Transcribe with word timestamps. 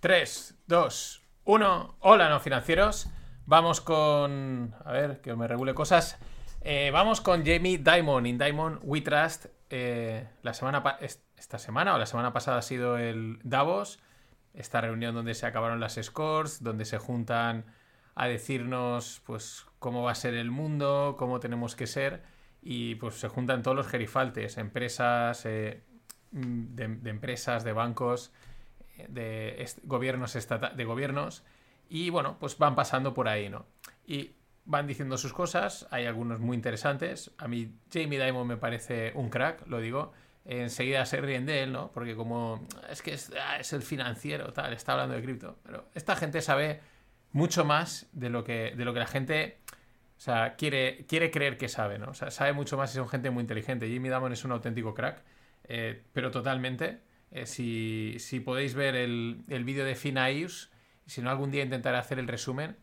3, 0.00 0.58
2, 0.66 1.22
1. 1.44 1.96
Hola, 2.00 2.28
no 2.28 2.38
financieros. 2.40 3.08
Vamos 3.46 3.80
con. 3.80 4.74
A 4.84 4.92
ver, 4.92 5.22
que 5.22 5.34
me 5.34 5.48
regule 5.48 5.72
cosas. 5.72 6.18
Eh, 6.60 6.90
vamos 6.92 7.22
con 7.22 7.44
Jamie 7.46 7.78
Dimon. 7.78 8.26
In 8.26 8.36
Diamond 8.36 8.80
We 8.82 9.00
Trust. 9.00 9.46
Eh, 9.70 10.28
la 10.42 10.52
semana 10.52 10.82
esta 11.00 11.58
semana 11.58 11.94
o 11.94 11.98
la 11.98 12.06
semana 12.06 12.32
pasada 12.34 12.58
ha 12.58 12.62
sido 12.62 12.98
el 12.98 13.38
Davos. 13.42 13.98
Esta 14.52 14.82
reunión 14.82 15.14
donde 15.14 15.34
se 15.34 15.46
acabaron 15.46 15.80
las 15.80 15.98
scores, 16.00 16.62
donde 16.62 16.84
se 16.84 16.98
juntan 16.98 17.64
a 18.14 18.28
decirnos 18.28 19.22
pues 19.24 19.66
cómo 19.78 20.02
va 20.02 20.12
a 20.12 20.14
ser 20.14 20.34
el 20.34 20.50
mundo, 20.50 21.16
cómo 21.18 21.40
tenemos 21.40 21.74
que 21.74 21.86
ser. 21.86 22.22
Y 22.60 22.96
pues 22.96 23.14
se 23.14 23.28
juntan 23.28 23.62
todos 23.62 23.76
los 23.76 23.86
gerifaltes, 23.86 24.58
empresas, 24.58 25.46
eh, 25.46 25.84
de 26.32 27.10
empresas, 27.10 27.64
de 27.64 27.72
bancos 27.72 28.32
de 29.08 29.66
gobiernos 29.84 30.32
de 30.34 30.84
gobiernos 30.84 31.44
y 31.88 32.10
bueno, 32.10 32.36
pues 32.38 32.58
van 32.58 32.74
pasando 32.74 33.14
por 33.14 33.28
ahí, 33.28 33.48
¿no? 33.48 33.66
Y 34.06 34.32
van 34.64 34.86
diciendo 34.86 35.16
sus 35.16 35.32
cosas, 35.32 35.86
hay 35.90 36.06
algunos 36.06 36.40
muy 36.40 36.56
interesantes. 36.56 37.30
A 37.38 37.48
mí 37.48 37.72
Jamie 37.92 38.22
Dimon 38.22 38.46
me 38.46 38.56
parece 38.56 39.12
un 39.14 39.30
crack, 39.30 39.66
lo 39.66 39.80
digo. 39.80 40.12
Enseguida 40.44 41.04
se 41.06 41.20
ríen 41.20 41.46
de 41.46 41.62
él, 41.62 41.72
¿no? 41.72 41.90
Porque 41.92 42.14
como 42.14 42.66
es 42.90 43.02
que 43.02 43.14
es, 43.14 43.32
ah, 43.40 43.58
es 43.58 43.72
el 43.72 43.82
financiero, 43.82 44.52
tal, 44.52 44.72
está 44.72 44.92
hablando 44.92 45.14
de 45.14 45.22
cripto. 45.22 45.58
Pero 45.64 45.88
esta 45.94 46.16
gente 46.16 46.40
sabe 46.40 46.80
mucho 47.32 47.64
más 47.64 48.06
de 48.12 48.30
lo 48.30 48.44
que, 48.44 48.74
de 48.76 48.84
lo 48.84 48.92
que 48.92 49.00
la 49.00 49.06
gente 49.06 49.58
o 50.16 50.20
sea, 50.20 50.56
quiere, 50.56 51.04
quiere 51.06 51.30
creer 51.30 51.58
que 51.58 51.68
sabe, 51.68 51.98
¿no? 51.98 52.08
O 52.10 52.14
sea, 52.14 52.30
sabe 52.30 52.52
mucho 52.52 52.76
más 52.76 52.90
y 52.92 52.94
son 52.94 53.08
gente 53.08 53.30
muy 53.30 53.42
inteligente. 53.42 53.86
Jamie 53.92 54.10
Dimon 54.10 54.32
es 54.32 54.44
un 54.44 54.52
auténtico 54.52 54.94
crack, 54.94 55.22
eh, 55.64 56.02
pero 56.12 56.30
totalmente. 56.30 57.00
Eh, 57.36 57.46
si, 58.18 58.40
podéis 58.40 58.74
ver 58.74 58.96
el, 58.96 59.44
el 59.48 59.64
vídeo 59.64 59.84
de 59.84 59.94
Finaius, 59.94 60.70
si 61.04 61.20
no 61.20 61.28
algún 61.28 61.50
día 61.50 61.62
intentaré 61.62 61.98
hacer 61.98 62.18
el 62.18 62.28
resumen, 62.28 62.76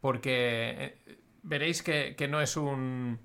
porque 0.00 0.98
eh, 1.06 1.18
veréis 1.42 1.82
que, 1.82 2.26
no 2.28 2.40
es 2.40 2.56
un... 2.56 3.20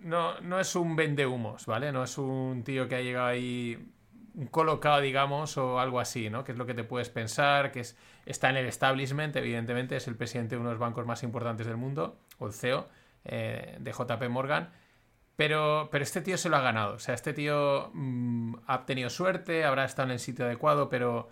No, 0.00 0.40
no 0.40 0.60
es 0.60 0.76
un 0.76 0.94
vendehumos, 0.94 1.64
¿vale? 1.64 1.90
No 1.90 2.04
es 2.04 2.18
un 2.18 2.64
tío 2.64 2.86
que 2.86 2.96
ha 2.96 3.00
llegado 3.00 3.28
ahí 3.28 3.92
colocado, 4.50 5.00
digamos, 5.00 5.56
o 5.56 5.80
algo 5.80 6.00
así, 6.00 6.28
¿no? 6.28 6.44
Que 6.44 6.52
es 6.52 6.58
lo 6.58 6.66
que 6.66 6.74
te 6.74 6.84
puedes 6.84 7.08
pensar, 7.08 7.72
que 7.72 7.80
es, 7.80 7.96
está 8.26 8.50
en 8.50 8.58
el 8.58 8.66
establishment, 8.66 9.34
evidentemente, 9.36 9.96
es 9.96 10.06
el 10.06 10.16
presidente 10.16 10.54
de 10.54 10.60
uno 10.60 10.68
de 10.68 10.74
los 10.74 10.80
bancos 10.80 11.06
más 11.06 11.22
importantes 11.22 11.66
del 11.66 11.76
mundo, 11.78 12.18
o 12.38 12.46
el 12.46 12.52
CEO 12.52 12.88
eh, 13.24 13.76
de 13.80 13.92
JP 13.92 14.28
Morgan, 14.28 14.70
pero, 15.40 15.88
pero 15.90 16.04
este 16.04 16.20
tío 16.20 16.36
se 16.36 16.50
lo 16.50 16.58
ha 16.58 16.60
ganado. 16.60 16.96
O 16.96 16.98
sea, 16.98 17.14
este 17.14 17.32
tío 17.32 17.90
mm, 17.94 18.56
ha 18.66 18.84
tenido 18.84 19.08
suerte, 19.08 19.64
habrá 19.64 19.86
estado 19.86 20.08
en 20.08 20.12
el 20.12 20.18
sitio 20.18 20.44
adecuado, 20.44 20.90
pero, 20.90 21.30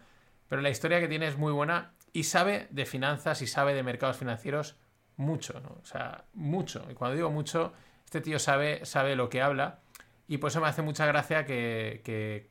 pero 0.48 0.62
la 0.62 0.70
historia 0.70 0.98
que 0.98 1.09
tiene 1.09 1.27
es 1.27 1.37
muy 1.37 1.53
buena 1.53 1.92
y 2.14 2.25
sabe 2.25 2.69
de 2.70 2.86
finanzas 2.86 3.42
y 3.42 3.47
sabe 3.47 3.75
de 3.75 3.83
mercados 3.83 4.17
financieros 4.17 4.77
mucho, 5.19 5.61
¿no? 5.61 5.77
O 5.83 5.84
sea, 5.84 6.25
mucho. 6.33 6.86
Y 6.91 6.95
cuando 6.95 7.17
digo 7.17 7.31
mucho, 7.31 7.75
este 8.06 8.23
tío 8.23 8.39
sabe, 8.39 8.86
sabe 8.86 9.14
lo 9.14 9.29
que 9.29 9.42
habla 9.42 9.81
y 10.27 10.39
por 10.39 10.53
eso 10.53 10.62
me 10.62 10.69
hace 10.69 10.81
mucha 10.81 11.05
gracia 11.05 11.45
que, 11.45 12.01
que, 12.03 12.48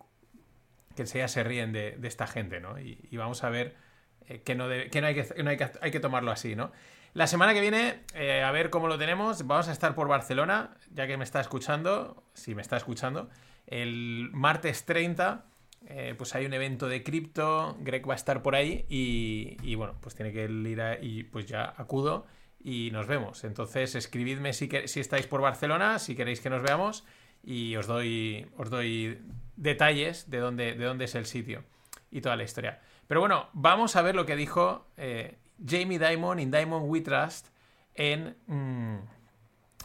que 0.95 1.07
se 1.07 1.43
ríen 1.43 1.73
de, 1.73 1.97
esta 2.03 2.27
gente, 2.27 2.59
¿no? 2.59 2.77
Y, 2.79 3.17
vamos 3.17 3.43
a 3.43 3.49
ver 3.49 3.75
eh, 4.27 4.41
que, 4.43 4.55
no, 4.55 4.67
que, 4.67 5.67
hay 5.81 5.91
que, 5.91 5.99
tomarlo 5.99 6.31
así, 6.31 6.55
¿no? 6.55 6.71
La 7.13 7.27
semana 7.27 7.53
que 7.53 7.61
viene, 7.61 8.03
eh, 8.13 8.43
a 8.43 8.51
ver 8.51 8.69
cómo 8.69 8.87
lo 8.87 8.97
tenemos, 8.97 9.47
vamos 9.47 9.69
a 9.69 9.71
estar 9.71 9.95
por 9.95 10.07
Barcelona, 10.07 10.77
ya 10.91 11.07
que 11.07 11.17
me 11.17 11.23
está 11.23 11.39
escuchando, 11.39 12.23
si 12.33 12.53
me 12.53 12.61
está 12.61 12.77
escuchando, 12.77 13.29
el 13.65 14.29
martes 14.33 14.85
30, 14.85 15.45
eh, 15.87 16.15
pues 16.17 16.35
hay 16.35 16.45
un 16.45 16.53
evento 16.53 16.87
de 16.87 17.03
cripto, 17.03 17.77
Greg 17.79 18.07
va 18.07 18.13
a 18.13 18.17
estar 18.17 18.41
por 18.41 18.55
ahí 18.55 18.85
y, 18.89 19.75
bueno, 19.75 19.95
pues 20.01 20.15
tiene 20.15 20.31
que 20.33 20.43
ir 20.45 20.81
ahí, 20.81 21.23
pues 21.23 21.45
ya 21.45 21.73
acudo 21.77 22.25
y 22.59 22.91
nos 22.91 23.07
vemos. 23.07 23.43
Entonces 23.45 23.95
escribidme 23.95 24.53
si, 24.53 24.69
si 24.85 24.99
estáis 24.99 25.27
por 25.27 25.41
Barcelona, 25.41 25.99
si 25.99 26.15
queréis 26.15 26.41
que 26.41 26.49
nos 26.49 26.61
veamos 26.61 27.05
y 27.43 27.75
os 27.77 27.87
doy, 27.87 28.47
os 28.57 28.69
doy 28.69 29.19
detalles 29.55 30.29
de 30.29 30.39
dónde, 30.39 30.75
de 30.75 30.85
dónde 30.85 31.05
es 31.05 31.15
el 31.15 31.25
sitio 31.25 31.63
y 32.11 32.21
toda 32.21 32.35
la 32.35 32.43
historia. 32.43 32.81
Pero 33.07 33.21
bueno, 33.21 33.47
vamos 33.53 33.95
a 33.95 34.01
ver 34.01 34.15
lo 34.15 34.25
que 34.25 34.35
dijo 34.35 34.85
eh, 34.97 35.37
Jamie 35.65 35.97
Dimon 35.97 36.39
in 36.39 36.51
Diamond 36.51 36.89
We 36.89 37.01
Trust 37.01 37.47
en, 37.95 38.35
mm, 38.47 38.97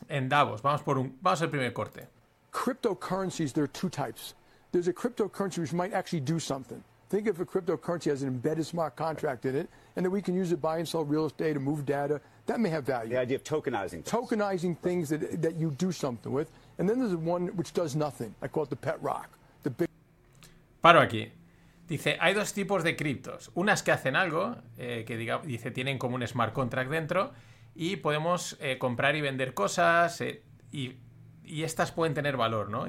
en 0.08 0.28
Davos. 0.28 0.60
Vamos 0.60 0.82
por 0.82 0.98
un, 0.98 1.16
vamos 1.22 1.40
al 1.42 1.48
primer 1.48 1.72
corte. 1.72 2.08
Cryptocurrencies, 2.52 3.52
there 3.52 3.64
are 3.64 3.72
two 3.72 3.88
types. 3.88 4.34
There's 4.72 4.88
a 4.88 4.92
cryptocurrency 4.92 5.58
which 5.58 5.72
might 5.72 5.92
actually 5.92 6.20
do 6.20 6.38
something. 6.38 6.82
Think 7.08 7.28
of 7.28 7.40
a 7.40 7.44
cryptocurrency 7.44 8.10
as 8.10 8.22
an 8.22 8.28
embedded 8.28 8.64
smart 8.64 8.96
contract 8.96 9.44
in 9.44 9.54
it, 9.54 9.68
and 9.96 10.04
that 10.04 10.10
we 10.10 10.22
can 10.22 10.34
use 10.34 10.50
it 10.50 10.56
to 10.56 10.60
buy 10.60 10.78
and 10.78 10.88
sell 10.88 11.04
real 11.04 11.26
estate 11.26 11.56
and 11.56 11.64
move 11.64 11.84
data. 11.84 12.20
That 12.46 12.58
may 12.58 12.70
have 12.70 12.84
value. 12.84 13.10
The 13.10 13.20
idea 13.20 13.36
of 13.36 13.44
tokenizing. 13.44 14.02
Things. 14.02 14.08
Tokenizing 14.08 14.78
things 14.78 15.10
that, 15.10 15.42
that 15.42 15.56
you 15.56 15.70
do 15.72 15.92
something 15.92 16.32
with. 16.32 16.50
And 16.78 16.88
then 16.88 16.98
there's 16.98 17.14
one 17.14 17.48
which 17.48 17.74
does 17.74 17.94
nothing. 17.94 18.34
I 18.40 18.48
call 18.48 18.62
it 18.62 18.70
the 18.70 18.76
pet 18.76 19.00
rock. 19.02 19.30
The 19.62 19.70
big... 19.70 19.88
Paro 20.82 21.06
aquí. 21.06 21.28
Dice, 21.92 22.16
hay 22.20 22.32
dos 22.32 22.54
tipos 22.54 22.84
de 22.84 22.96
criptos. 22.96 23.50
Unas 23.52 23.82
que 23.82 23.92
hacen 23.92 24.16
algo, 24.16 24.56
eh, 24.78 25.04
que 25.06 25.18
diga, 25.18 25.42
dice, 25.44 25.70
tienen 25.70 25.98
como 25.98 26.14
un 26.14 26.26
smart 26.26 26.54
contract 26.54 26.90
dentro 26.90 27.34
y 27.74 27.96
podemos 27.96 28.56
eh, 28.62 28.78
comprar 28.78 29.14
y 29.14 29.20
vender 29.20 29.52
cosas 29.52 30.18
eh, 30.22 30.42
y, 30.70 30.94
estas 31.44 31.92
pueden 31.92 32.14
tener 32.14 32.38
valor, 32.38 32.70
¿no? 32.70 32.86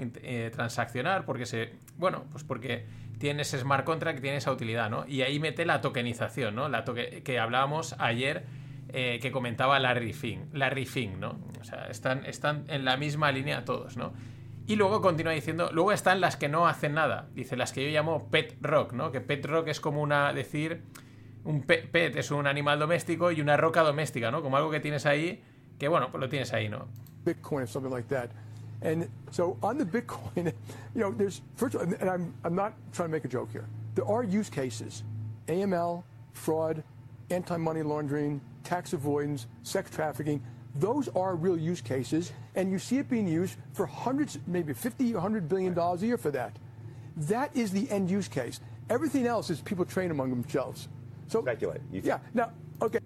transaccionar 0.53 1.25
porque 1.25 1.45
se... 1.45 1.73
Bueno, 1.97 2.23
pues 2.31 2.45
porque 2.45 2.85
tiene 3.17 3.41
ese 3.41 3.59
smart 3.59 3.83
contract, 3.83 4.21
tiene 4.21 4.37
esa 4.37 4.53
utilidad, 4.53 4.89
¿no? 4.89 5.05
Y 5.05 5.21
ahí 5.21 5.37
mete 5.37 5.65
la 5.65 5.81
tokenización, 5.81 6.55
¿no? 6.55 6.69
La 6.69 6.85
que 6.85 7.39
hablábamos 7.39 7.97
ayer 7.99 8.45
que 8.87 9.31
comentaba 9.33 9.79
Larry 9.79 10.13
Fink, 10.13 10.53
Larry 10.53 10.85
Fink, 10.85 11.17
¿no? 11.17 11.41
O 11.59 11.63
sea, 11.65 11.87
están, 11.87 12.25
están 12.25 12.63
en 12.69 12.85
la 12.85 12.95
misma 12.95 13.33
línea 13.33 13.65
todos, 13.65 13.97
¿no? 13.97 14.13
Y 14.65 14.77
luego 14.77 15.01
continúa 15.01 15.33
diciendo, 15.33 15.69
luego 15.73 15.91
están 15.91 16.21
las 16.21 16.37
que 16.37 16.47
no 16.47 16.67
hacen 16.67 16.93
nada. 16.93 17.27
Dice, 17.33 17.57
las 17.57 17.73
que 17.73 17.83
yo 17.83 17.91
llamo 17.91 18.29
pet 18.29 18.57
rock, 18.61 18.93
¿no? 18.93 19.11
Que 19.11 19.19
pet 19.19 19.45
rock 19.45 19.67
es 19.67 19.81
como 19.81 20.01
una, 20.01 20.31
decir, 20.31 20.83
un 21.43 21.63
pet, 21.63 22.15
es 22.15 22.31
un 22.31 22.47
animal 22.47 22.79
doméstico 22.79 23.31
y 23.31 23.41
una 23.41 23.57
roca 23.57 23.81
doméstica, 23.81 24.31
¿no? 24.31 24.41
Como 24.41 24.55
algo 24.55 24.71
que 24.71 24.79
tienes 24.79 25.05
ahí, 25.05 25.43
que 25.77 25.87
bueno, 25.89 26.09
pues 26.11 26.21
lo 26.21 26.29
tienes 26.29 26.53
ahí, 26.53 26.69
¿no? 26.69 26.87
Bitcoin 27.25 27.63
or 27.63 27.67
something 27.67 27.91
like 27.91 28.07
that. 28.07 28.29
And 28.81 29.09
so 29.31 29.57
on 29.61 29.77
the 29.77 29.85
Bitcoin, 29.85 30.53
you 30.95 31.01
know, 31.01 31.11
there's, 31.11 31.41
first 31.55 31.75
and 31.75 32.09
I'm, 32.09 32.33
I'm 32.43 32.55
not 32.55 32.73
trying 32.91 33.09
to 33.09 33.13
make 33.13 33.25
a 33.25 33.29
joke 33.29 33.51
here. 33.51 33.65
There 33.95 34.05
are 34.05 34.23
use 34.23 34.49
cases, 34.49 35.03
AML, 35.47 36.03
fraud, 36.33 36.83
anti-money 37.29 37.81
laundering, 37.81 38.41
tax 38.63 38.93
avoidance, 38.93 39.47
sex 39.63 39.89
trafficking. 39.89 40.41
Those 40.75 41.07
are 41.15 41.35
real 41.35 41.57
use 41.57 41.81
cases, 41.81 42.31
and 42.55 42.71
you 42.71 42.79
see 42.79 42.97
it 42.97 43.07
being 43.07 43.27
used 43.27 43.57
for 43.73 43.85
hundreds, 43.85 44.39
maybe 44.47 44.73
50 44.73 45.11
or 45.11 45.21
100 45.21 45.47
billion 45.47 45.73
dollars 45.73 46.01
a 46.01 46.07
year 46.07 46.17
for 46.17 46.31
that. 46.31 46.57
That 47.15 47.55
is 47.55 47.71
the 47.71 47.89
end 47.91 48.09
use 48.09 48.27
case. 48.27 48.59
Everything 48.89 49.27
else 49.27 49.51
is 49.51 49.61
people 49.61 49.85
train 49.85 50.09
among 50.11 50.29
themselves. 50.31 50.87
So, 51.27 51.41
Speculate. 51.41 51.81
yeah. 51.91 52.19
Now, 52.33 52.51
okay. 52.81 52.99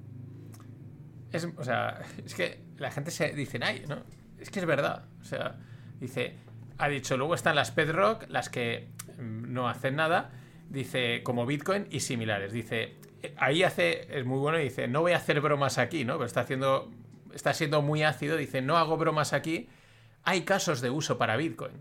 Es, 1.32 1.46
o 1.58 1.64
sea, 1.64 2.00
es 2.26 2.34
que 2.34 2.58
la 2.78 2.90
gente 2.90 3.12
se 3.12 3.34
dice, 3.34 3.60
ay, 3.62 3.84
no, 3.88 3.98
es 4.40 4.50
que 4.50 4.60
es 4.62 4.66
verdad. 4.66 5.04
O 5.22 5.26
sea, 5.26 5.58
dice, 6.00 6.36
ha 6.78 6.88
dicho, 6.88 7.18
luego 7.18 7.36
están 7.36 7.56
las 7.56 7.76
Bedrock, 7.76 8.28
las 8.30 8.50
que 8.50 8.88
mm, 9.20 9.54
no 9.54 9.68
hacen 9.68 9.98
nada, 9.98 10.32
dice, 10.70 11.22
como 11.24 11.46
Bitcoin 11.46 11.88
y 11.92 12.00
similares. 12.00 12.54
Dice, 12.54 12.96
ahí 13.38 13.64
hace, 13.64 14.18
es 14.18 14.26
muy 14.26 14.40
bueno, 14.40 14.58
y 14.58 14.64
dice, 14.64 14.88
no 14.88 15.02
voy 15.02 15.12
a 15.12 15.18
hacer 15.18 15.42
bromas 15.42 15.78
aquí, 15.78 16.06
¿no? 16.06 16.14
Pero 16.14 16.26
está 16.26 16.42
haciendo 16.42 16.90
está 17.34 17.54
siendo 17.54 17.82
muy 17.82 18.04
ácido, 18.04 18.38
dice, 18.38 18.62
no 18.62 18.78
hago 18.78 18.98
bromas 18.98 19.34
aquí, 19.34 19.70
hay 20.24 20.42
casos 20.42 20.82
de 20.82 20.90
uso 20.90 21.18
para 21.18 21.38
Bitcoin. 21.38 21.74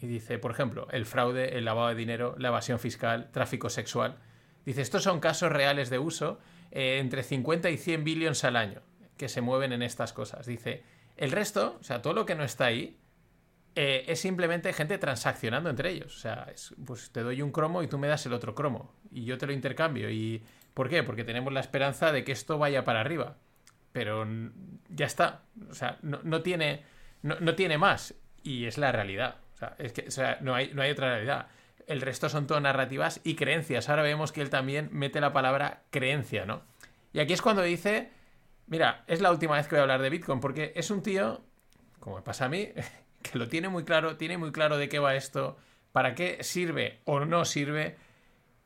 Y 0.00 0.06
dice, 0.06 0.38
por 0.38 0.52
ejemplo, 0.52 0.86
el 0.92 1.06
fraude, 1.06 1.58
el 1.58 1.64
lavado 1.64 1.88
de 1.88 1.94
dinero, 1.96 2.36
la 2.38 2.48
evasión 2.48 2.78
fiscal, 2.78 3.30
tráfico 3.32 3.68
sexual. 3.68 4.16
Dice, 4.64 4.82
estos 4.82 5.02
son 5.02 5.18
casos 5.18 5.50
reales 5.50 5.90
de 5.90 5.98
uso 5.98 6.38
eh, 6.70 6.98
entre 7.00 7.22
50 7.22 7.70
y 7.70 7.76
100 7.76 8.04
billones 8.04 8.44
al 8.44 8.56
año 8.56 8.82
que 9.16 9.28
se 9.28 9.40
mueven 9.40 9.72
en 9.72 9.82
estas 9.82 10.12
cosas. 10.12 10.46
Dice, 10.46 10.84
el 11.16 11.32
resto, 11.32 11.78
o 11.80 11.82
sea, 11.82 12.00
todo 12.00 12.14
lo 12.14 12.24
que 12.24 12.36
no 12.36 12.44
está 12.44 12.66
ahí, 12.66 12.96
eh, 13.74 14.04
es 14.06 14.20
simplemente 14.20 14.72
gente 14.72 14.98
transaccionando 14.98 15.68
entre 15.68 15.90
ellos. 15.90 16.16
O 16.16 16.20
sea, 16.20 16.46
pues 16.86 17.10
te 17.10 17.22
doy 17.22 17.42
un 17.42 17.50
cromo 17.50 17.82
y 17.82 17.88
tú 17.88 17.98
me 17.98 18.06
das 18.06 18.24
el 18.26 18.32
otro 18.32 18.54
cromo. 18.54 18.94
Y 19.10 19.24
yo 19.24 19.38
te 19.38 19.46
lo 19.46 19.52
intercambio. 19.52 20.08
¿Y 20.10 20.44
por 20.74 20.88
qué? 20.88 21.02
Porque 21.02 21.24
tenemos 21.24 21.52
la 21.52 21.60
esperanza 21.60 22.12
de 22.12 22.22
que 22.22 22.30
esto 22.30 22.58
vaya 22.58 22.84
para 22.84 23.00
arriba 23.00 23.36
pero 23.92 24.26
ya 24.88 25.06
está. 25.06 25.42
O 25.70 25.74
sea, 25.74 25.98
no, 26.02 26.42
tiene, 26.42 26.84
no, 27.22 27.54
tiene 27.54 27.78
más. 27.78 28.14
Y 28.42 28.66
es 28.66 28.78
la 28.78 28.92
realidad. 28.92 29.36
O 29.54 29.56
sea, 29.56 29.74
es 29.78 29.92
que, 29.92 30.08
o 30.08 30.10
sea, 30.10 30.38
no, 30.40 30.54
hay, 30.54 30.72
no 30.74 30.82
hay 30.82 30.90
otra 30.90 31.10
realidad. 31.10 31.48
El 31.86 32.00
resto 32.00 32.28
son 32.28 32.46
todo 32.46 32.60
narrativas 32.60 33.20
y 33.24 33.34
creencias. 33.34 33.88
Ahora 33.88 34.02
vemos 34.02 34.32
que 34.32 34.40
él 34.40 34.50
también 34.50 34.88
mete 34.92 35.20
la 35.20 35.32
palabra 35.32 35.82
creencia, 35.90 36.44
¿no? 36.46 36.62
Y 37.12 37.20
aquí 37.20 37.32
es 37.32 37.42
cuando 37.42 37.62
dice, 37.62 38.10
mira, 38.66 39.04
es 39.06 39.20
la 39.20 39.30
última 39.30 39.56
vez 39.56 39.66
que 39.66 39.74
voy 39.74 39.80
a 39.80 39.82
hablar 39.82 40.02
de 40.02 40.10
Bitcoin, 40.10 40.40
porque 40.40 40.72
es 40.76 40.90
un 40.90 41.02
tío, 41.02 41.42
como 41.98 42.16
me 42.16 42.22
pasa 42.22 42.44
a 42.44 42.48
mí, 42.48 42.68
que 43.22 43.38
lo 43.38 43.48
tiene 43.48 43.68
muy 43.68 43.84
claro, 43.84 44.16
tiene 44.16 44.38
muy 44.38 44.52
claro 44.52 44.76
de 44.76 44.88
qué 44.88 44.98
va 44.98 45.14
esto, 45.14 45.56
para 45.92 46.14
qué 46.14 46.44
sirve 46.44 47.00
o 47.04 47.24
no 47.24 47.44
sirve, 47.44 47.96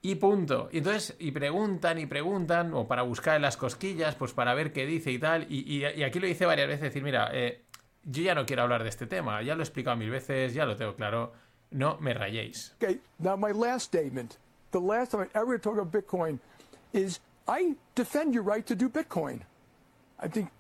Y 0.04 0.16
punto. 0.16 0.68
Y 0.72 0.78
entonces, 0.78 1.14
y 1.20 1.30
preguntan 1.30 1.98
y 1.98 2.06
preguntan, 2.06 2.74
o 2.74 2.88
para 2.88 3.02
buscar 3.02 3.36
en 3.36 3.42
las 3.42 3.56
cosquillas, 3.56 4.16
pues 4.16 4.32
para 4.32 4.52
ver 4.52 4.72
qué 4.72 4.84
dice 4.84 5.12
y 5.12 5.18
tal. 5.18 5.46
Y, 5.48 5.84
aquí 6.02 6.18
lo 6.18 6.26
hice 6.26 6.44
varias 6.44 6.66
veces, 6.66 6.82
decir, 6.82 7.04
mira, 7.04 7.30
eh, 7.32 7.62
yo 8.04 8.22
ya 8.22 8.34
no 8.34 8.44
quiero 8.44 8.62
hablar 8.62 8.82
de 8.82 8.88
este 8.88 9.06
tema, 9.06 9.42
ya 9.42 9.54
lo 9.54 9.62
he 9.62 9.64
explicado 9.64 9.96
mil 9.96 10.10
veces, 10.10 10.54
ya 10.54 10.66
lo 10.66 10.76
tengo 10.76 10.96
claro, 10.96 11.32
no 11.70 11.98
me 12.00 12.14
rayéis. 12.14 12.74
Okay, 12.76 13.00
now 13.20 13.36
my 13.36 13.52
last 13.52 13.84
statement, 13.84 14.38
the 14.72 14.80
last 14.80 15.12
time 15.12 15.22
I 15.22 15.38
ever 15.38 15.58
talk 15.58 15.78
about 15.78 15.92
Bitcoin 15.92 16.40
is 16.92 17.20
I 17.46 17.76
defend 17.94 18.34
your 18.34 18.42
right 18.42 18.66
to 18.66 18.74
do 18.74 18.88
Bitcoin. 18.88 19.40
I 20.18 20.28
think, 20.28 20.50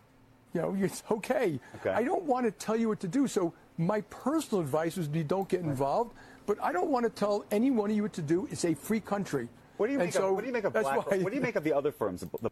you 0.54 0.62
know, 0.62 0.74
it's 0.78 1.02
okay. 1.10 1.58
okay. 1.76 1.90
I 1.90 2.04
don't 2.04 2.24
want 2.24 2.46
to 2.46 2.52
tell 2.52 2.76
you 2.76 2.88
what 2.88 3.00
to 3.00 3.08
do, 3.08 3.26
so 3.26 3.52
my 3.78 4.02
personal 4.02 4.60
advice 4.60 4.96
would 4.96 5.12
be 5.12 5.24
don't 5.24 5.48
get 5.48 5.60
involved. 5.60 6.12
But 6.46 6.58
I 6.62 6.72
don't 6.72 6.90
want 6.90 7.04
to 7.04 7.10
tell 7.10 7.44
any 7.50 7.70
one 7.70 7.90
of 7.90 7.96
you 7.96 8.02
what 8.02 8.12
to 8.14 8.22
do. 8.22 8.48
It's 8.50 8.64
a 8.64 8.74
free 8.74 9.00
country. 9.00 9.48
What 9.76 9.86
do 9.86 9.92
you 9.92 9.98
make, 9.98 10.12
so 10.12 10.28
of, 10.28 10.34
what 10.34 10.42
do 10.42 10.46
you 10.46 10.52
make 10.52 10.64
of 10.64 10.72
BlackRock? 10.72 11.10
What 11.10 11.30
do 11.30 11.36
you 11.36 11.40
make 11.40 11.56
of 11.56 11.64
the 11.64 11.72
other 11.72 11.92
firms? 11.92 12.24
O 12.24 12.50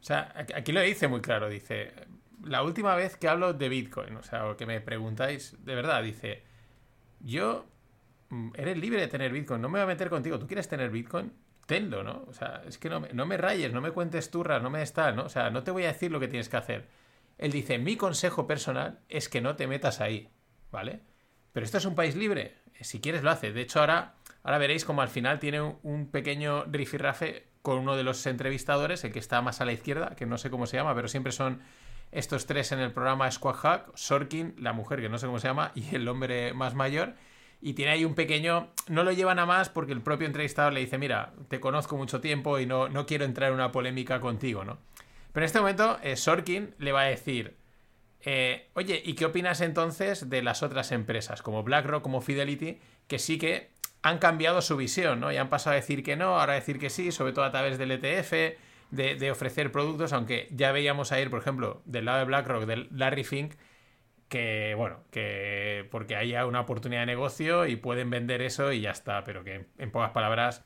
sea, 0.00 0.32
aquí 0.54 0.72
lo 0.72 0.80
dice 0.80 1.08
muy 1.08 1.20
claro. 1.20 1.48
Dice, 1.48 1.92
la 2.44 2.62
última 2.62 2.94
vez 2.94 3.16
que 3.16 3.28
hablo 3.28 3.52
de 3.52 3.68
Bitcoin, 3.68 4.16
o 4.16 4.22
sea, 4.22 4.46
o 4.46 4.56
que 4.56 4.66
me 4.66 4.80
preguntáis, 4.80 5.56
de 5.64 5.74
verdad, 5.74 6.02
dice, 6.02 6.42
yo, 7.20 7.66
mm, 8.30 8.50
eres 8.54 8.78
libre 8.78 9.00
de 9.00 9.08
tener 9.08 9.32
Bitcoin, 9.32 9.60
no 9.60 9.68
me 9.68 9.78
voy 9.78 9.84
a 9.84 9.86
meter 9.86 10.08
contigo. 10.10 10.38
¿Tú 10.38 10.46
quieres 10.46 10.68
tener 10.68 10.90
Bitcoin? 10.90 11.32
Tenlo, 11.66 12.02
¿no? 12.02 12.24
O 12.28 12.32
sea, 12.32 12.62
es 12.66 12.78
que 12.78 12.90
no 12.90 13.00
me, 13.00 13.12
no 13.12 13.26
me 13.26 13.36
rayes, 13.36 13.72
no 13.72 13.80
me 13.80 13.92
cuentes 13.92 14.30
turras, 14.30 14.62
no 14.62 14.70
me 14.70 14.82
estás, 14.82 15.14
¿no? 15.14 15.24
O 15.24 15.28
sea, 15.28 15.50
no 15.50 15.62
te 15.62 15.70
voy 15.70 15.84
a 15.84 15.88
decir 15.88 16.10
lo 16.10 16.20
que 16.20 16.28
tienes 16.28 16.48
que 16.48 16.56
hacer. 16.56 16.88
Él 17.38 17.52
dice, 17.52 17.78
mi 17.78 17.96
consejo 17.96 18.46
personal 18.46 19.00
es 19.08 19.28
que 19.28 19.40
no 19.40 19.56
te 19.56 19.66
metas 19.66 20.00
ahí, 20.00 20.30
¿vale? 20.70 21.00
Pero 21.52 21.64
esto 21.64 21.78
es 21.78 21.84
un 21.84 21.94
país 21.94 22.16
libre 22.16 22.61
si 22.80 23.00
quieres 23.00 23.22
lo 23.22 23.30
hace. 23.30 23.52
De 23.52 23.62
hecho, 23.62 23.80
ahora, 23.80 24.14
ahora 24.42 24.58
veréis 24.58 24.84
como 24.84 25.02
al 25.02 25.08
final 25.08 25.38
tiene 25.38 25.60
un, 25.60 26.08
pequeño 26.10 26.64
rifirrafe 26.64 27.46
con 27.62 27.78
uno 27.78 27.96
de 27.96 28.02
los 28.02 28.24
entrevistadores, 28.26 29.04
el 29.04 29.12
que 29.12 29.18
está 29.18 29.40
más 29.40 29.60
a 29.60 29.64
la 29.64 29.72
izquierda, 29.72 30.14
que 30.16 30.26
no 30.26 30.38
sé 30.38 30.50
cómo 30.50 30.66
se 30.66 30.76
llama, 30.76 30.94
pero 30.94 31.08
siempre 31.08 31.32
son 31.32 31.60
estos 32.10 32.46
tres 32.46 32.72
en 32.72 32.80
el 32.80 32.92
programa 32.92 33.30
Squad 33.30 33.54
Hack, 33.54 33.90
Sorkin, 33.94 34.54
la 34.58 34.72
mujer 34.72 35.00
que 35.00 35.08
no 35.08 35.18
sé 35.18 35.26
cómo 35.26 35.38
se 35.38 35.48
llama, 35.48 35.72
y 35.76 35.94
el 35.94 36.06
hombre 36.08 36.52
más 36.54 36.74
mayor. 36.74 37.14
Y 37.64 37.74
tiene 37.74 37.92
ahí 37.92 38.04
un 38.04 38.16
pequeño. 38.16 38.70
No 38.88 39.04
lo 39.04 39.12
llevan 39.12 39.38
a 39.38 39.46
más 39.46 39.68
porque 39.68 39.92
el 39.92 40.00
propio 40.00 40.26
entrevistador 40.26 40.72
le 40.72 40.80
dice: 40.80 40.98
Mira, 40.98 41.32
te 41.46 41.60
conozco 41.60 41.96
mucho 41.96 42.20
tiempo 42.20 42.58
y 42.58 42.66
no, 42.66 42.88
no 42.88 43.06
quiero 43.06 43.24
entrar 43.24 43.50
en 43.50 43.54
una 43.54 43.70
polémica 43.70 44.18
contigo, 44.18 44.64
¿no? 44.64 44.78
Pero 45.32 45.44
en 45.44 45.46
este 45.46 45.60
momento, 45.60 45.98
eh, 46.02 46.16
Sorkin 46.16 46.74
le 46.78 46.90
va 46.90 47.02
a 47.02 47.04
decir: 47.04 47.56
eh, 48.24 48.68
oye, 48.74 49.02
¿y 49.04 49.14
qué 49.14 49.26
opinas 49.26 49.60
entonces 49.60 50.30
de 50.30 50.42
las 50.42 50.62
otras 50.62 50.92
empresas, 50.92 51.42
como 51.42 51.62
BlackRock, 51.62 52.02
como 52.02 52.20
Fidelity, 52.20 52.78
que 53.08 53.18
sí 53.18 53.38
que 53.38 53.70
han 54.02 54.18
cambiado 54.18 54.62
su 54.62 54.76
visión, 54.76 55.20
¿no? 55.20 55.32
Y 55.32 55.36
han 55.36 55.48
pasado 55.48 55.74
a 55.74 55.76
decir 55.76 56.02
que 56.02 56.16
no, 56.16 56.38
ahora 56.38 56.52
a 56.52 56.56
decir 56.56 56.78
que 56.78 56.90
sí, 56.90 57.12
sobre 57.12 57.32
todo 57.32 57.44
a 57.44 57.50
través 57.50 57.78
del 57.78 57.90
ETF, 57.90 58.32
de, 58.90 59.30
ofrecer 59.30 59.72
productos, 59.72 60.12
aunque 60.12 60.48
ya 60.50 60.70
veíamos 60.70 61.12
ayer, 61.12 61.30
por 61.30 61.40
ejemplo, 61.40 61.82
del 61.86 62.04
lado 62.04 62.18
de 62.18 62.24
BlackRock, 62.26 62.64
de 62.66 62.88
Larry 62.90 63.24
Fink, 63.24 63.54
que, 64.28 64.74
bueno, 64.76 65.00
que 65.10 65.88
porque 65.90 66.16
haya 66.16 66.46
una 66.46 66.60
oportunidad 66.60 67.02
de 67.02 67.06
negocio 67.06 67.66
y 67.66 67.76
pueden 67.76 68.10
vender 68.10 68.42
eso 68.42 68.72
y 68.72 68.80
ya 68.80 68.90
está, 68.90 69.24
pero 69.24 69.44
que 69.44 69.66
en 69.78 69.90
pocas 69.90 70.10
palabras... 70.10 70.64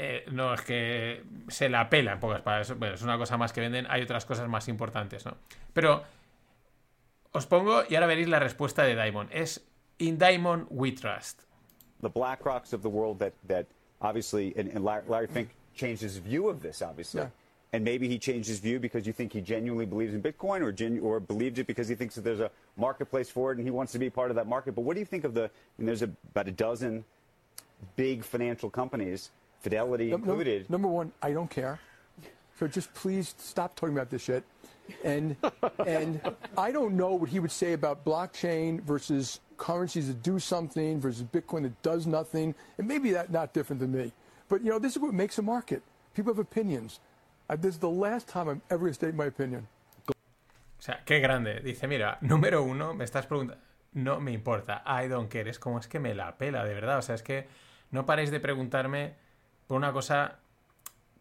Eh, 0.00 0.24
no, 0.30 0.54
es 0.54 0.60
que 0.60 1.24
se 1.48 1.68
la 1.68 1.90
pela 1.90 2.12
en 2.12 2.20
pocas 2.20 2.40
palabras. 2.42 2.78
Bueno, 2.78 2.94
es 2.94 3.02
una 3.02 3.18
cosa 3.18 3.36
más 3.36 3.52
que 3.52 3.60
venden, 3.60 3.84
hay 3.90 4.02
otras 4.02 4.24
cosas 4.24 4.48
más 4.48 4.68
importantes, 4.68 5.26
¿no? 5.26 5.36
Pero 5.72 6.04
Os 7.32 7.46
pongo 7.46 7.84
y 7.88 7.94
ahora 7.94 8.06
veréis 8.06 8.28
la 8.28 8.38
respuesta 8.38 8.82
de 8.84 8.94
Diamond. 8.94 9.30
Es 9.32 9.60
In 9.98 10.18
Diamond 10.18 10.66
We 10.70 10.92
Trust. 10.92 11.44
The 12.00 12.10
BlackRocks 12.10 12.72
of 12.72 12.82
the 12.82 12.88
world 12.88 13.18
that, 13.18 13.32
that 13.48 13.66
obviously, 14.00 14.54
and, 14.56 14.68
and 14.68 14.84
Larry 14.84 15.26
Fink 15.26 15.50
changed 15.74 16.02
his 16.02 16.16
view 16.18 16.48
of 16.48 16.62
this, 16.62 16.80
obviously. 16.80 17.22
Yeah. 17.22 17.28
And 17.72 17.84
maybe 17.84 18.08
he 18.08 18.18
changed 18.18 18.48
his 18.48 18.60
view 18.60 18.80
because 18.80 19.06
you 19.06 19.12
think 19.12 19.32
he 19.32 19.42
genuinely 19.42 19.84
believes 19.84 20.14
in 20.14 20.22
Bitcoin 20.22 20.62
or, 20.62 20.72
genu- 20.72 21.02
or 21.02 21.20
believed 21.20 21.58
it 21.58 21.66
because 21.66 21.86
he 21.86 21.94
thinks 21.94 22.14
that 22.14 22.22
there's 22.22 22.40
a 22.40 22.50
marketplace 22.78 23.28
for 23.28 23.52
it 23.52 23.58
and 23.58 23.66
he 23.66 23.70
wants 23.70 23.92
to 23.92 23.98
be 23.98 24.08
part 24.08 24.30
of 24.30 24.36
that 24.36 24.46
market. 24.46 24.74
But 24.74 24.82
what 24.82 24.94
do 24.94 25.00
you 25.00 25.06
think 25.06 25.24
of 25.24 25.34
the, 25.34 25.50
and 25.76 25.86
there's 25.86 26.02
a, 26.02 26.10
about 26.30 26.48
a 26.48 26.52
dozen 26.52 27.04
big 27.96 28.24
financial 28.24 28.70
companies, 28.70 29.30
Fidelity 29.60 30.10
no, 30.10 30.16
included. 30.16 30.70
No, 30.70 30.74
number 30.74 30.88
one, 30.88 31.12
I 31.20 31.32
don't 31.32 31.50
care. 31.50 31.80
So 32.58 32.68
just 32.68 32.92
please 32.94 33.34
stop 33.38 33.74
talking 33.74 33.94
about 33.94 34.10
this 34.10 34.22
shit. 34.22 34.44
And 35.04 35.36
and 35.86 36.20
I 36.56 36.72
don't 36.72 36.94
know 36.96 37.14
what 37.14 37.28
he 37.28 37.40
would 37.40 37.52
say 37.52 37.72
about 37.72 38.04
blockchain 38.04 38.82
versus 38.82 39.40
currencies 39.56 40.08
that 40.08 40.22
do 40.22 40.38
something 40.38 41.00
versus 41.00 41.22
Bitcoin 41.22 41.62
that 41.62 41.82
does 41.82 42.06
nothing. 42.06 42.54
And 42.78 42.88
maybe 42.88 43.10
that 43.12 43.30
not 43.30 43.52
different 43.52 43.80
than 43.80 43.92
me. 43.92 44.12
But 44.48 44.62
you 44.62 44.70
know, 44.70 44.78
this 44.78 44.92
is 44.96 45.02
what 45.02 45.12
makes 45.12 45.38
a 45.38 45.42
market. 45.42 45.82
People 46.14 46.32
have 46.32 46.38
opinions. 46.38 47.00
I, 47.48 47.56
this 47.56 47.74
is 47.74 47.80
the 47.80 47.90
last 47.90 48.28
time 48.28 48.48
I'm 48.48 48.62
ever 48.70 48.80
going 48.80 48.90
to 48.90 48.94
state 48.94 49.14
my 49.14 49.26
opinion. 49.26 49.66
O 50.08 50.80
sea, 50.80 51.00
qué 51.04 51.20
grande. 51.20 51.60
Dice, 51.62 51.86
mira, 51.86 52.18
número 52.20 52.62
uno, 52.62 52.94
me 52.94 53.04
estás 53.04 53.26
preguntando. 53.26 53.62
No 53.94 54.20
me 54.20 54.32
importa. 54.32 54.82
I 54.86 55.08
don't 55.08 55.28
care. 55.28 55.48
Es 55.48 55.58
como 55.58 55.78
es 55.78 55.88
que 55.88 55.98
me 55.98 56.14
la 56.14 56.36
pela, 56.36 56.64
de 56.64 56.74
verdad. 56.74 56.98
O 56.98 57.02
sea, 57.02 57.14
es 57.14 57.22
que 57.22 57.48
no 57.90 58.06
paréis 58.06 58.30
de 58.30 58.38
preguntarme 58.38 59.14
por 59.66 59.76
una 59.76 59.92
cosa 59.92 60.38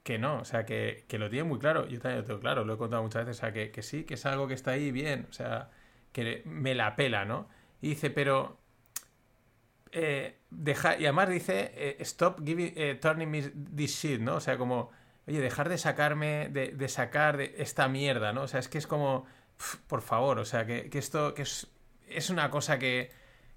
que 0.08 0.18
no, 0.18 0.40
o 0.40 0.46
sea, 0.46 0.66
que, 0.66 1.04
lo 1.12 1.30
tiene 1.30 1.44
muy 1.44 1.60
claro. 1.60 1.86
Yo 1.86 2.00
también 2.00 2.22
lo 2.22 2.26
tengo 2.26 2.40
claro, 2.40 2.64
lo 2.64 2.76
he 2.76 2.78
contado 2.78 3.04
muchas 3.04 3.26
veces. 3.26 3.40
O 3.40 3.42
sea, 3.42 3.52
que, 3.52 3.82
sí, 3.84 4.06
que 4.06 4.14
es 4.14 4.26
algo 4.26 4.48
que 4.48 4.54
está 4.54 4.72
ahí 4.72 4.90
bien. 4.90 5.28
O 5.30 5.34
sea, 5.34 5.70
que 6.14 6.44
me 6.46 6.76
la 6.76 6.96
pela, 6.96 7.26
¿no? 7.26 7.50
Y 7.82 7.90
dice, 7.90 8.10
pero. 8.10 8.58
Eh, 9.92 10.38
deja, 10.50 10.98
y 10.98 11.04
además 11.04 11.28
dice, 11.28 11.74
eh, 11.76 11.98
stop 12.00 12.40
giving, 12.46 12.72
eh, 12.78 12.96
turning 12.96 13.30
me 13.30 13.42
this 13.76 14.02
shit, 14.02 14.22
¿no? 14.22 14.36
O 14.36 14.40
sea, 14.40 14.58
como, 14.58 14.92
oye, 15.28 15.42
dejar 15.42 15.68
de 15.68 15.78
sacarme, 15.78 16.48
de, 16.50 16.88
sacar 16.88 17.36
de 17.36 17.56
esta 17.58 17.90
mierda, 17.90 18.32
¿no? 18.32 18.44
O 18.44 18.48
sea, 18.48 18.62
es 18.62 18.70
que 18.70 18.78
es 18.78 18.88
como, 18.88 19.26
por 19.88 20.02
favor, 20.02 20.40
o 20.40 20.46
sea, 20.46 20.66
que, 20.66 20.90
que 20.90 21.00
esto 21.00 21.34
que 21.34 21.42
es, 21.42 21.68
es 22.08 22.30
una 22.30 22.50
cosa 22.50 22.80
que 22.80 23.12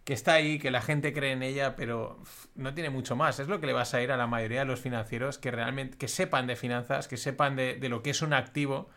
que 0.05 0.13
está 0.13 0.35
ahí, 0.35 0.59
que 0.59 0.71
la 0.71 0.81
gente 0.81 1.13
cree 1.13 1.33
en 1.33 1.43
ella, 1.43 1.77
pero 1.77 2.23
no 2.55 2.75
tiene 2.75 2.91
mucho 2.91 3.17
más. 3.17 3.39
Es 3.39 3.49
lo 3.49 3.61
que 3.61 3.67
le 3.67 3.73
vas 3.73 3.95
a 3.95 4.03
ir 4.03 4.11
a 4.13 4.17
la 4.17 4.27
mayoría 4.27 4.61
de 4.61 4.65
los 4.65 4.81
financieros 4.81 5.39
que 5.39 5.51
realmente 5.51 5.99
que 5.99 6.09
sepan 6.09 6.47
de 6.47 6.57
finanzas, 6.57 7.09
que 7.09 7.17
sepan 7.17 7.57
de, 7.57 7.77
lo 7.89 8.03
que 8.03 8.11
es 8.11 8.23
un 8.23 8.33
activo 8.33 8.89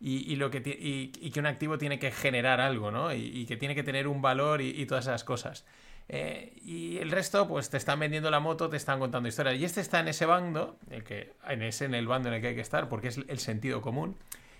y, 0.00 0.34
lo 0.36 0.50
que, 0.50 0.62
y, 0.64 1.30
que 1.30 1.40
un 1.40 1.46
activo 1.46 1.78
tiene 1.78 1.98
que 1.98 2.10
generar 2.10 2.60
algo, 2.60 2.90
¿no? 2.90 3.14
Y, 3.14 3.46
que 3.46 3.56
tiene 3.56 3.74
que 3.74 3.82
tener 3.82 4.08
un 4.08 4.20
valor 4.20 4.60
y, 4.60 4.84
todas 4.86 5.06
esas 5.06 5.24
cosas. 5.24 5.64
Eh, 6.08 6.58
y 6.62 6.98
el 6.98 7.10
resto, 7.10 7.46
pues 7.48 7.70
te 7.70 7.76
están 7.76 8.00
vendiendo 8.00 8.30
la 8.30 8.40
moto, 8.40 8.68
te 8.68 8.76
están 8.76 8.98
contando 8.98 9.28
historias. 9.28 9.58
Y 9.58 9.64
este 9.64 9.80
está 9.80 10.00
en 10.00 10.08
ese 10.08 10.26
bando, 10.26 10.76
el 10.90 11.04
que, 11.04 11.32
en 11.48 11.62
ese 11.62 11.86
en 11.86 11.94
el 11.94 12.06
bando 12.06 12.28
en 12.28 12.34
el 12.34 12.40
que 12.40 12.48
hay 12.48 12.54
que 12.54 12.60
estar, 12.60 12.88
porque 12.88 13.08
es 13.08 13.18
el 13.28 13.38
sentido 13.38 13.80
común. 13.80 14.16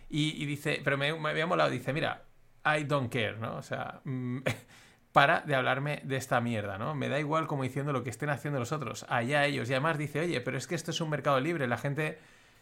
Y, 0.09 0.45
dice, 0.47 0.81
pero 0.85 0.97
me, 0.97 1.13
me 1.19 1.31
había 1.31 1.47
molado, 1.47 1.71
dice, 1.71 1.93
mira, 1.93 2.23
I 2.65 2.85
don't 2.85 3.13
care, 3.13 3.37
¿no? 3.37 3.57
O 3.57 3.63
sea, 3.63 4.01
mm, 4.05 4.39
para 5.13 5.41
de 5.41 5.55
hablarme 5.55 6.01
de 6.05 6.17
esta 6.17 6.41
mierda, 6.41 6.79
¿no? 6.79 6.95
Me 6.95 7.09
da 7.09 7.21
igual 7.21 7.47
como 7.47 7.63
diciendo 7.63 7.93
lo 7.93 8.03
que 8.03 8.11
estén 8.11 8.31
haciendo 8.31 8.59
los 8.59 8.73
otros, 8.73 9.05
allá 9.09 9.45
ellos. 9.45 9.69
Y 9.69 9.75
además 9.75 9.99
dice, 9.99 10.21
oye, 10.21 10.41
pero 10.41 10.57
es 10.57 10.67
que 10.67 10.75
esto 10.75 10.91
es 10.91 11.01
un 11.01 11.11
mercado 11.11 11.39
libre, 11.41 11.67
la 11.67 11.77
gente 11.77 12.19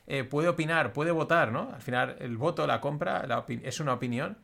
eh, 0.07 0.25
puede 0.25 0.49
opinar, 0.49 0.93
puede 0.93 1.13
votar, 1.13 1.53
¿no? 1.53 1.71
Al 1.73 1.81
final 1.81 2.17
el 2.19 2.37
voto, 2.37 2.67
la 2.67 2.81
compra, 2.81 3.25
es 3.63 3.81
una 3.81 3.93
opinión 3.95 4.39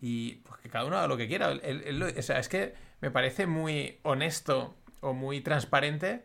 y 0.00 0.36
pues, 0.36 0.60
que 0.60 0.68
cada 0.68 0.84
uno 0.84 0.98
haga 0.98 1.06
lo 1.06 1.16
que 1.16 1.28
quiera. 1.28 1.50
o 1.50 2.22
sea, 2.22 2.38
es 2.38 2.48
que 2.48 2.74
me 3.00 3.10
parece 3.10 3.46
muy 3.46 4.00
honesto 4.02 4.74
o 5.00 5.12
muy 5.12 5.40
transparente 5.40 6.24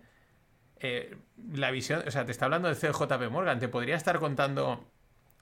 eh, 0.79 1.15
la 1.53 1.71
visión, 1.71 2.03
o 2.07 2.11
sea, 2.11 2.25
te 2.25 2.31
está 2.31 2.45
hablando 2.45 2.69
de 2.69 2.75
CJP 2.75 3.29
Morgan, 3.29 3.59
te 3.59 3.67
podría 3.67 3.95
estar 3.95 4.17
contando 4.19 4.85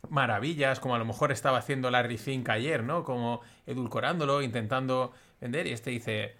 maravillas, 0.10 0.80
como 0.80 0.96
a 0.96 1.00
lo 1.00 1.06
mejor 1.06 1.32
estaba 1.32 1.60
haciendo 1.60 1.92
Larry 1.92 2.18
Fink 2.18 2.50
ayer, 2.50 2.84
¿no? 2.84 3.04
Como 3.04 3.42
edulcorándolo, 3.66 4.42
intentando 4.42 5.14
vender. 5.40 5.68
Y 5.68 5.74
este 5.74 5.92
dice 5.92 6.36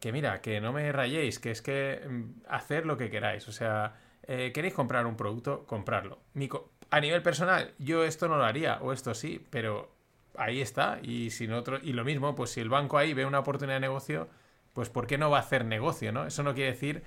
que 0.00 0.12
mira, 0.12 0.40
que 0.40 0.60
no 0.60 0.72
me 0.72 0.90
rayéis, 0.92 1.38
que 1.38 1.50
es 1.50 1.62
que 1.62 2.00
mm, 2.08 2.44
hacer 2.48 2.86
lo 2.86 2.96
que 2.96 3.10
queráis. 3.10 3.46
O 3.48 3.52
sea, 3.52 3.94
eh, 4.26 4.52
queréis 4.52 4.74
comprar 4.74 5.06
un 5.06 5.16
producto, 5.16 5.64
comprarlo. 5.66 6.18
a 6.90 7.00
nivel 7.00 7.22
personal, 7.22 7.72
yo 7.78 8.04
esto 8.04 8.28
no 8.28 8.36
lo 8.36 8.44
haría, 8.44 8.78
o 8.82 8.92
esto 8.92 9.14
sí, 9.14 9.44
pero 9.50 9.90
ahí 10.36 10.60
está. 10.60 10.98
Y 11.02 11.30
si 11.30 11.48
otro, 11.48 11.78
y 11.82 11.92
lo 11.92 12.04
mismo, 12.04 12.34
pues 12.34 12.50
si 12.50 12.60
el 12.60 12.68
banco 12.68 12.98
ahí 12.98 13.14
ve 13.14 13.24
una 13.26 13.40
oportunidad 13.40 13.76
de 13.76 13.80
negocio, 13.80 14.28
pues 14.74 14.88
¿por 14.90 15.06
qué 15.06 15.18
no 15.18 15.30
va 15.30 15.38
a 15.38 15.40
hacer 15.40 15.64
negocio? 15.64 16.12
¿no? 16.12 16.26
Eso 16.26 16.42
no 16.42 16.54
quiere 16.54 16.72
decir 16.72 17.02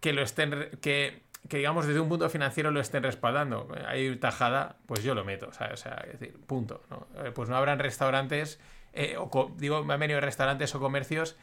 que 0.00 0.12
lo 0.12 0.22
estén 0.22 0.70
que 0.80 1.22
que 1.48 1.58
digamos 1.58 1.86
desde 1.86 2.00
un 2.00 2.08
punto 2.08 2.28
financiero 2.28 2.70
lo 2.70 2.80
estén 2.80 3.02
respaldando. 3.02 3.68
Hay 3.86 4.16
tajada, 4.16 4.76
pues 4.86 5.02
yo 5.02 5.14
lo 5.14 5.24
meto, 5.24 5.48
o 5.48 5.52
sea, 5.52 5.68
es 5.68 5.84
decir, 6.18 6.38
punto. 6.46 6.82
¿no? 6.90 7.06
Eh, 7.24 7.30
pues 7.30 7.48
no 7.48 7.56
habrán 7.56 7.78
restaurantes, 7.78 8.60
eh, 8.98 9.16
o 9.16 9.52
digo, 9.56 9.84
me 9.84 9.94
han 9.94 10.00
venido 10.00 10.20
restaurantes 10.20 10.74
o 10.74 10.80
comercios 10.80 11.36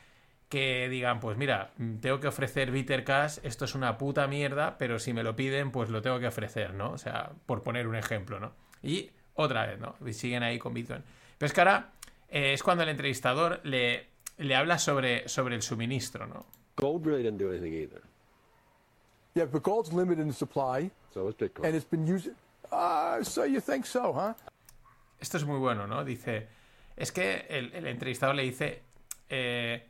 que 0.49 0.89
digan, 0.89 1.21
pues 1.21 1.37
mira, 1.37 1.71
tengo 2.01 2.19
que 2.19 2.27
ofrecer 2.27 2.69
Bitter 2.69 3.05
Cash, 3.05 3.39
esto 3.43 3.63
es 3.63 3.75
una 3.75 3.97
puta 3.97 4.27
mierda, 4.27 4.77
pero 4.77 4.99
si 4.99 5.13
me 5.13 5.23
lo 5.23 5.37
piden, 5.37 5.71
pues 5.71 5.89
lo 5.89 6.01
tengo 6.01 6.19
que 6.19 6.27
ofrecer, 6.27 6.73
¿no? 6.73 6.91
O 6.91 6.97
sea, 6.97 7.31
por 7.45 7.63
poner 7.63 7.87
un 7.87 7.95
ejemplo, 7.95 8.41
¿no? 8.41 8.51
Y 8.83 9.09
otra 9.35 9.65
vez, 9.65 9.79
¿no? 9.79 9.95
Y 10.05 10.11
siguen 10.11 10.43
ahí 10.43 10.59
con 10.59 10.73
Bitcoin. 10.73 11.01
Pero 11.37 11.47
es 11.47 11.53
que 11.53 11.61
ahora 11.61 11.91
eh, 12.27 12.51
es 12.51 12.61
cuando 12.61 12.83
el 12.83 12.89
entrevistador 12.89 13.61
le, 13.63 14.07
le 14.37 14.55
habla 14.55 14.77
sobre, 14.77 15.29
sobre 15.29 15.55
el 15.55 15.61
suministro, 15.61 16.27
¿no? 16.27 16.45
Gold 16.75 17.05
really 17.05 17.23
didn't 17.23 17.39
do 17.39 17.49
anything 17.49 17.73
either. 17.73 18.01
Yeah, 19.33 19.45
but 19.45 19.63
gold's 19.63 19.93
limited 19.93 20.25
in 20.25 20.33
supply. 20.33 20.91
So 21.13 21.29
is 21.29 21.35
Bitcoin. 21.35 21.65
And 21.65 21.75
it's 21.75 21.89
been 21.89 22.05
used. 22.05 22.31
Uh, 22.69 23.23
so 23.23 23.45
you 23.45 23.61
think 23.61 23.85
so, 23.85 24.11
huh? 24.11 24.33
Esto 25.21 25.37
es 25.37 25.45
muy 25.45 25.57
bueno, 25.57 25.87
¿no? 25.87 26.03
Dice. 26.03 26.49
Es 26.95 27.11
que 27.11 27.45
el, 27.49 27.73
el 27.73 27.87
entrevistador 27.87 28.35
le 28.35 28.43
dice. 28.43 28.83
Eh, 29.29 29.87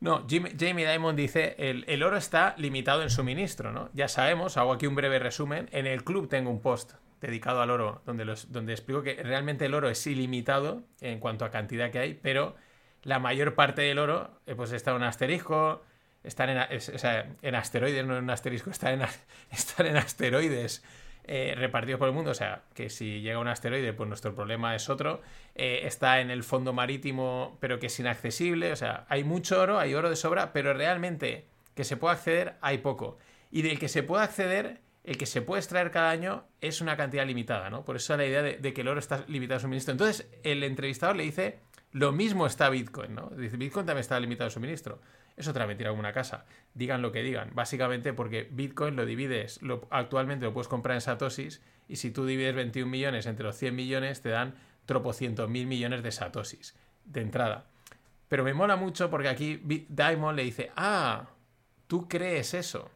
no, 0.00 0.26
Jamie 0.28 0.90
Dimon 0.90 1.16
dice: 1.16 1.54
el, 1.58 2.02
oro 2.02 2.16
está 2.16 2.54
limitado 2.58 3.02
en 3.02 3.10
suministro, 3.10 3.72
¿no? 3.72 3.90
Ya 3.94 4.08
sabemos, 4.08 4.56
hago 4.56 4.72
aquí 4.72 4.86
un 4.86 4.94
breve 4.94 5.18
resumen. 5.18 5.68
En 5.72 5.86
el 5.86 6.04
club 6.04 6.28
tengo 6.28 6.50
un 6.50 6.60
post 6.60 6.94
dedicado 7.20 7.62
al 7.62 7.70
oro 7.70 8.02
donde, 8.04 8.26
donde 8.48 8.72
explico 8.72 9.02
que 9.02 9.14
realmente 9.22 9.64
el 9.64 9.74
oro 9.74 9.88
es 9.88 10.06
ilimitado 10.06 10.82
en 11.00 11.20
cuanto 11.20 11.46
a 11.46 11.50
cantidad 11.50 11.90
que 11.90 11.98
hay, 11.98 12.14
pero 12.14 12.54
la 13.02 13.18
mayor 13.18 13.54
parte 13.54 13.80
del 13.80 13.98
oro 13.98 14.40
eh, 14.46 14.54
pues 14.54 14.72
está 14.72 14.90
en 14.90 14.98
un 14.98 15.04
asterisco, 15.04 15.82
están 16.22 16.50
en 16.50 17.54
asteroides, 17.54 18.04
no 18.04 18.16
en 18.16 18.24
un 18.24 18.30
asterisco, 18.30 18.70
están 18.70 19.00
en, 19.00 19.08
están 19.50 19.86
en 19.86 19.96
asteroides 19.96 20.82
eh, 21.26 21.54
repartidos 21.56 21.98
por 21.98 22.08
el 22.08 22.14
mundo. 22.14 22.30
O 22.30 22.34
sea, 22.34 22.62
que 22.74 22.90
si 22.90 23.20
llega 23.20 23.38
un 23.38 23.48
asteroide, 23.48 23.92
pues 23.92 24.08
nuestro 24.08 24.34
problema 24.34 24.74
es 24.74 24.88
otro. 24.88 25.22
Eh, 25.54 25.80
está 25.84 26.20
en 26.20 26.30
el 26.30 26.44
fondo 26.44 26.72
marítimo, 26.72 27.56
pero 27.60 27.78
que 27.78 27.86
es 27.86 27.98
inaccesible. 27.98 28.72
O 28.72 28.76
sea, 28.76 29.06
hay 29.08 29.24
mucho 29.24 29.60
oro, 29.60 29.78
hay 29.78 29.94
oro 29.94 30.10
de 30.10 30.16
sobra, 30.16 30.52
pero 30.52 30.74
realmente 30.74 31.46
que 31.74 31.84
se 31.84 31.96
pueda 31.96 32.14
acceder, 32.14 32.54
hay 32.60 32.78
poco. 32.78 33.18
Y 33.50 33.62
del 33.62 33.78
que 33.78 33.88
se 33.88 34.02
pueda 34.02 34.22
acceder, 34.24 34.80
el 35.04 35.18
que 35.18 35.26
se 35.26 35.42
puede 35.42 35.60
extraer 35.60 35.90
cada 35.90 36.10
año 36.10 36.44
es 36.60 36.80
una 36.80 36.96
cantidad 36.96 37.26
limitada, 37.26 37.68
¿no? 37.70 37.84
Por 37.84 37.96
eso 37.96 38.16
la 38.16 38.24
idea 38.24 38.42
de, 38.42 38.74
que 38.74 38.80
el 38.80 38.88
oro 38.88 38.98
está 38.98 39.24
limitado 39.28 39.58
a 39.58 39.60
suministro. 39.60 39.92
Entonces, 39.92 40.28
el 40.42 40.62
entrevistador 40.62 41.16
le 41.16 41.24
dice, 41.24 41.58
lo 41.92 42.10
mismo 42.12 42.46
está 42.46 42.70
Bitcoin, 42.70 43.14
¿no? 43.14 43.30
Dice, 43.36 43.56
Bitcoin 43.56 43.86
también 43.86 44.00
está 44.00 44.18
limitado 44.18 44.48
a 44.48 44.50
suministro. 44.50 45.00
Es 45.36 45.48
otra 45.48 45.66
mentira 45.66 45.90
como 45.90 46.02
casa. 46.12 46.44
Digan 46.74 47.02
lo 47.02 47.10
que 47.10 47.22
digan. 47.22 47.50
Básicamente 47.54 48.12
porque 48.12 48.48
Bitcoin 48.50 48.96
lo 48.96 49.04
divides, 49.04 49.60
actualmente 49.90 50.44
lo 50.44 50.52
puedes 50.52 50.68
comprar 50.68 50.94
en 50.94 51.00
satoshis 51.00 51.60
y 51.88 51.96
si 51.96 52.10
tú 52.10 52.24
divides 52.24 52.54
21 52.54 52.90
millones 52.90 53.26
entre 53.26 53.44
los 53.44 53.56
100 53.56 53.74
millones 53.74 54.22
te 54.22 54.28
dan 54.28 54.54
tropocientos 54.86 55.48
mil 55.48 55.66
millones 55.66 56.02
de 56.02 56.12
satoshis 56.12 56.76
de 57.04 57.20
entrada. 57.20 57.66
Pero 58.28 58.44
me 58.44 58.54
mola 58.54 58.76
mucho 58.76 59.10
porque 59.10 59.28
aquí 59.28 59.60
Diamond 59.88 60.36
le 60.36 60.44
dice, 60.44 60.70
ah, 60.76 61.28
tú 61.86 62.08
crees 62.08 62.54
eso. 62.54 62.90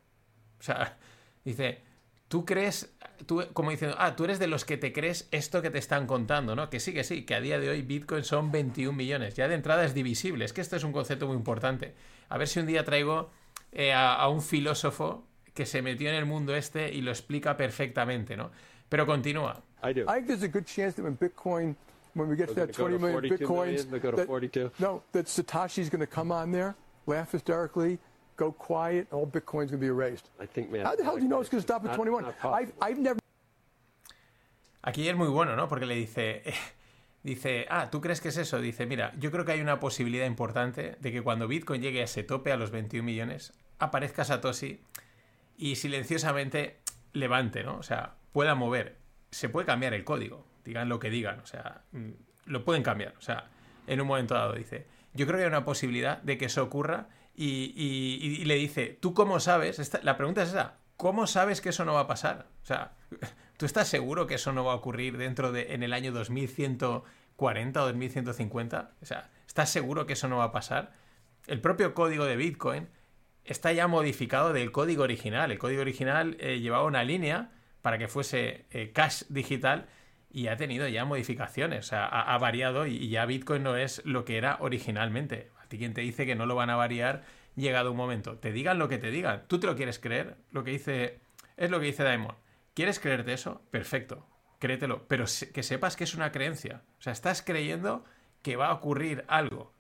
O 0.58 0.62
sea, 0.62 0.96
dice, 1.44 1.82
tú 2.28 2.44
crees, 2.44 2.94
tú, 3.26 3.42
como 3.52 3.70
diciendo, 3.70 3.96
ah, 3.98 4.14
tú 4.14 4.24
eres 4.24 4.38
de 4.38 4.46
los 4.46 4.64
que 4.64 4.76
te 4.76 4.92
crees 4.92 5.28
esto 5.30 5.62
que 5.62 5.70
te 5.70 5.78
están 5.78 6.06
contando, 6.06 6.54
¿no? 6.54 6.70
Que 6.70 6.78
sí, 6.80 6.92
que 6.92 7.04
sí, 7.04 7.24
que 7.24 7.34
a 7.34 7.40
día 7.40 7.58
de 7.58 7.70
hoy 7.70 7.82
Bitcoin 7.82 8.22
son 8.22 8.52
21 8.52 8.96
millones. 8.96 9.34
Ya 9.34 9.48
de 9.48 9.54
entrada 9.54 9.84
es 9.84 9.94
divisible. 9.94 10.44
Es 10.44 10.52
que 10.52 10.60
esto 10.60 10.76
es 10.76 10.84
un 10.84 10.92
concepto 10.92 11.26
muy 11.26 11.36
importante. 11.36 11.94
A 12.28 12.38
ver 12.38 12.48
si 12.48 12.60
un 12.60 12.66
día 12.66 12.84
traigo 12.84 13.30
eh, 13.72 13.92
a, 13.92 14.14
a, 14.14 14.28
un 14.28 14.42
filósofo 14.42 15.24
que 15.54 15.66
se 15.66 15.82
metió 15.82 16.08
en 16.08 16.14
el 16.14 16.26
mundo 16.26 16.54
este 16.54 16.92
y 16.92 17.00
lo 17.00 17.10
explica 17.10 17.56
perfectamente, 17.56 18.36
¿no? 18.36 18.50
Pero 18.88 19.06
continúa. 19.06 19.62
I 19.82 19.92
do. 19.92 20.02
I 20.02 20.16
think 20.16 20.26
there's 20.26 20.42
a 20.42 20.48
good 20.48 20.66
chance 20.66 20.94
that 20.94 21.02
when 21.02 21.16
Bitcoin, 21.16 21.74
when 22.14 22.28
we 22.28 22.36
get 22.36 22.48
to 22.48 22.54
that 22.54 22.72
20 22.72 22.98
million 22.98 23.22
Bitcoins, 23.22 23.90
million, 23.90 24.16
that, 24.16 24.26
42. 24.26 24.70
no, 24.78 25.02
that 25.12 25.26
Satoshi's 25.26 25.88
going 25.88 26.00
to 26.00 26.06
come 26.06 26.32
on 26.32 26.52
there, 26.52 26.74
laugh 27.06 27.32
hysterically, 27.32 27.98
go 28.38 28.52
quiet, 28.52 29.12
all 29.12 29.26
Bitcoin's 29.26 29.70
going 29.70 29.80
to 29.80 29.86
be 29.86 29.88
erased. 29.88 30.30
I 30.40 30.46
think, 30.46 30.70
man. 30.70 30.86
How 30.86 30.96
the 30.96 31.04
hell 31.04 31.16
do 31.16 31.22
you 31.22 31.28
know 31.28 31.40
it's 31.40 31.50
going 31.50 31.60
to 31.60 31.66
stop 31.66 31.84
at 31.84 31.94
21? 31.94 32.24
I've, 32.44 32.72
I've 32.80 32.98
never. 32.98 33.18
Aquí 34.82 35.08
es 35.08 35.16
muy 35.16 35.28
bueno, 35.28 35.56
¿no? 35.56 35.68
Porque 35.68 35.84
le 35.84 35.94
dice. 35.94 36.42
Dice, 37.20 37.66
ah, 37.68 37.90
¿tú 37.90 38.00
crees 38.00 38.20
que 38.20 38.28
es 38.28 38.36
eso? 38.36 38.60
Dice, 38.60 38.86
mira, 38.86 39.12
yo 39.18 39.32
creo 39.32 39.44
que 39.44 39.50
hay 39.50 39.60
una 39.60 39.80
posibilidad 39.80 40.24
importante 40.24 40.96
de 41.00 41.12
que 41.12 41.20
cuando 41.20 41.48
Bitcoin 41.48 41.82
llegue 41.82 42.00
a 42.00 42.04
ese 42.04 42.22
tope, 42.22 42.52
a 42.52 42.56
los 42.56 42.70
21 42.70 43.04
millones, 43.04 43.52
aparezca 43.80 44.24
Satoshi 44.24 44.80
y 45.56 45.74
silenciosamente 45.74 46.78
levante, 47.12 47.64
¿no? 47.64 47.76
O 47.76 47.82
sea, 47.82 48.14
pueda 48.32 48.54
mover. 48.54 48.96
Se 49.32 49.48
puede 49.48 49.66
cambiar 49.66 49.94
el 49.94 50.04
código, 50.04 50.46
digan 50.64 50.88
lo 50.88 51.00
que 51.00 51.10
digan, 51.10 51.40
o 51.40 51.46
sea, 51.46 51.82
lo 52.46 52.64
pueden 52.64 52.84
cambiar, 52.84 53.14
o 53.18 53.20
sea, 53.20 53.50
en 53.88 54.00
un 54.00 54.06
momento 54.06 54.34
dado 54.34 54.54
dice. 54.54 54.86
Yo 55.12 55.26
creo 55.26 55.38
que 55.38 55.44
hay 55.44 55.48
una 55.48 55.64
posibilidad 55.64 56.22
de 56.22 56.38
que 56.38 56.46
eso 56.46 56.62
ocurra 56.62 57.08
y, 57.44 58.44
le 58.44 58.54
dice, 58.56 58.98
¿tú 59.00 59.14
cómo 59.14 59.40
sabes? 59.40 59.78
Esta, 59.78 60.00
la 60.02 60.16
pregunta 60.16 60.42
es 60.42 60.50
esa, 60.50 60.78
¿cómo 60.96 61.26
sabes 61.26 61.60
que 61.60 61.68
eso 61.68 61.84
no 61.84 61.94
va 61.94 62.00
a 62.00 62.06
pasar? 62.06 62.46
O 62.62 62.66
sea, 62.66 62.92
¿Tú 63.58 63.66
estás 63.66 63.88
seguro 63.88 64.28
que 64.28 64.36
eso 64.36 64.52
no 64.52 64.64
va 64.64 64.72
a 64.72 64.76
ocurrir 64.76 65.18
dentro 65.18 65.50
de 65.50 65.74
en 65.74 65.82
el 65.82 65.92
año 65.92 66.12
2140 66.12 67.82
o 67.82 67.86
2150? 67.86 68.92
O 69.02 69.04
sea, 69.04 69.30
¿estás 69.48 69.68
seguro 69.68 70.06
que 70.06 70.12
eso 70.12 70.28
no 70.28 70.36
va 70.36 70.44
a 70.44 70.52
pasar? 70.52 70.92
El 71.48 71.60
propio 71.60 71.92
código 71.92 72.24
de 72.24 72.36
Bitcoin 72.36 72.88
está 73.44 73.72
ya 73.72 73.88
modificado 73.88 74.52
del 74.52 74.70
código 74.70 75.02
original. 75.02 75.50
El 75.50 75.58
código 75.58 75.80
original 75.80 76.36
eh, 76.38 76.60
llevaba 76.60 76.84
una 76.84 77.02
línea 77.02 77.50
para 77.82 77.98
que 77.98 78.06
fuese 78.06 78.66
eh, 78.70 78.92
cash 78.92 79.24
digital 79.28 79.88
y 80.30 80.46
ha 80.46 80.56
tenido 80.56 80.86
ya 80.86 81.04
modificaciones. 81.04 81.86
O 81.86 81.88
sea, 81.88 82.06
ha, 82.06 82.38
variado 82.38 82.86
y, 82.86 83.08
ya 83.08 83.26
Bitcoin 83.26 83.64
no 83.64 83.76
es 83.76 84.02
lo 84.04 84.24
que 84.24 84.36
era 84.36 84.58
originalmente. 84.60 85.50
A 85.68 85.70
ti 85.70 85.76
quien 85.76 85.92
te 85.92 86.00
dice 86.00 86.24
que 86.24 86.34
no 86.34 86.46
lo 86.46 86.54
van 86.54 86.70
a 86.70 86.76
variar 86.76 87.24
llegado 87.54 87.90
un 87.90 87.98
momento. 87.98 88.38
Te 88.38 88.52
digan 88.52 88.78
lo 88.78 88.88
que 88.88 88.96
te 88.96 89.10
digan. 89.10 89.44
¿Tú 89.48 89.60
te 89.60 89.66
lo 89.66 89.76
quieres 89.76 89.98
creer? 89.98 90.38
Lo 90.50 90.64
que 90.64 90.70
dice 90.70 91.20
es 91.58 91.70
lo 91.70 91.78
que 91.78 91.86
dice 91.86 92.04
Daimon. 92.04 92.34
¿Quieres 92.72 92.98
creerte 92.98 93.34
eso? 93.34 93.60
Perfecto, 93.70 94.26
créetelo, 94.60 95.06
pero 95.08 95.26
que 95.52 95.62
sepas 95.62 95.94
que 95.94 96.04
es 96.04 96.14
una 96.14 96.32
creencia. 96.32 96.84
O 96.98 97.02
sea, 97.02 97.12
estás 97.12 97.42
creyendo 97.42 98.02
que 98.40 98.56
va 98.56 98.68
a 98.68 98.72
ocurrir 98.72 99.26
algo. 99.28 99.74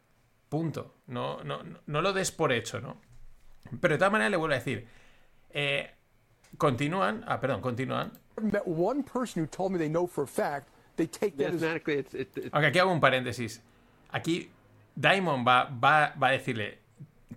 Punto. 0.50 0.96
No, 1.06 1.42
no, 1.42 1.62
no 1.86 2.02
lo 2.02 2.12
des 2.12 2.32
por 2.32 2.52
hecho, 2.52 2.82
¿no? 2.82 3.00
Pero 3.80 3.94
de 3.94 3.98
todas 3.98 4.12
maneras 4.12 4.30
le 4.30 4.36
vuelvo 4.36 4.56
a 4.56 4.58
decir, 4.58 4.86
eh, 5.48 5.90
continúan, 6.58 7.24
ah, 7.26 7.40
perdón, 7.40 7.62
continúan. 7.62 8.12
One 8.66 9.04
person 9.04 9.42
who 9.42 9.48
told 9.48 9.72
me 9.72 9.78
they 9.78 9.88
know 9.88 10.06
for 10.06 10.24
a 10.24 10.26
fact, 10.26 10.68
they 10.96 11.06
take 11.06 11.38
that 11.38 11.54
as... 11.54 11.62
It's, 11.62 12.14
it's, 12.14 12.36
it's... 12.36 12.48
Aunque 12.52 12.66
aquí 12.66 12.78
hago 12.78 12.92
un 12.92 13.00
paréntesis. 13.00 13.62
Aquí 14.10 14.50
Diamond 15.00 15.46
va, 15.46 15.64
va, 15.64 16.14
va 16.20 16.28
a 16.28 16.32
decirle, 16.32 16.80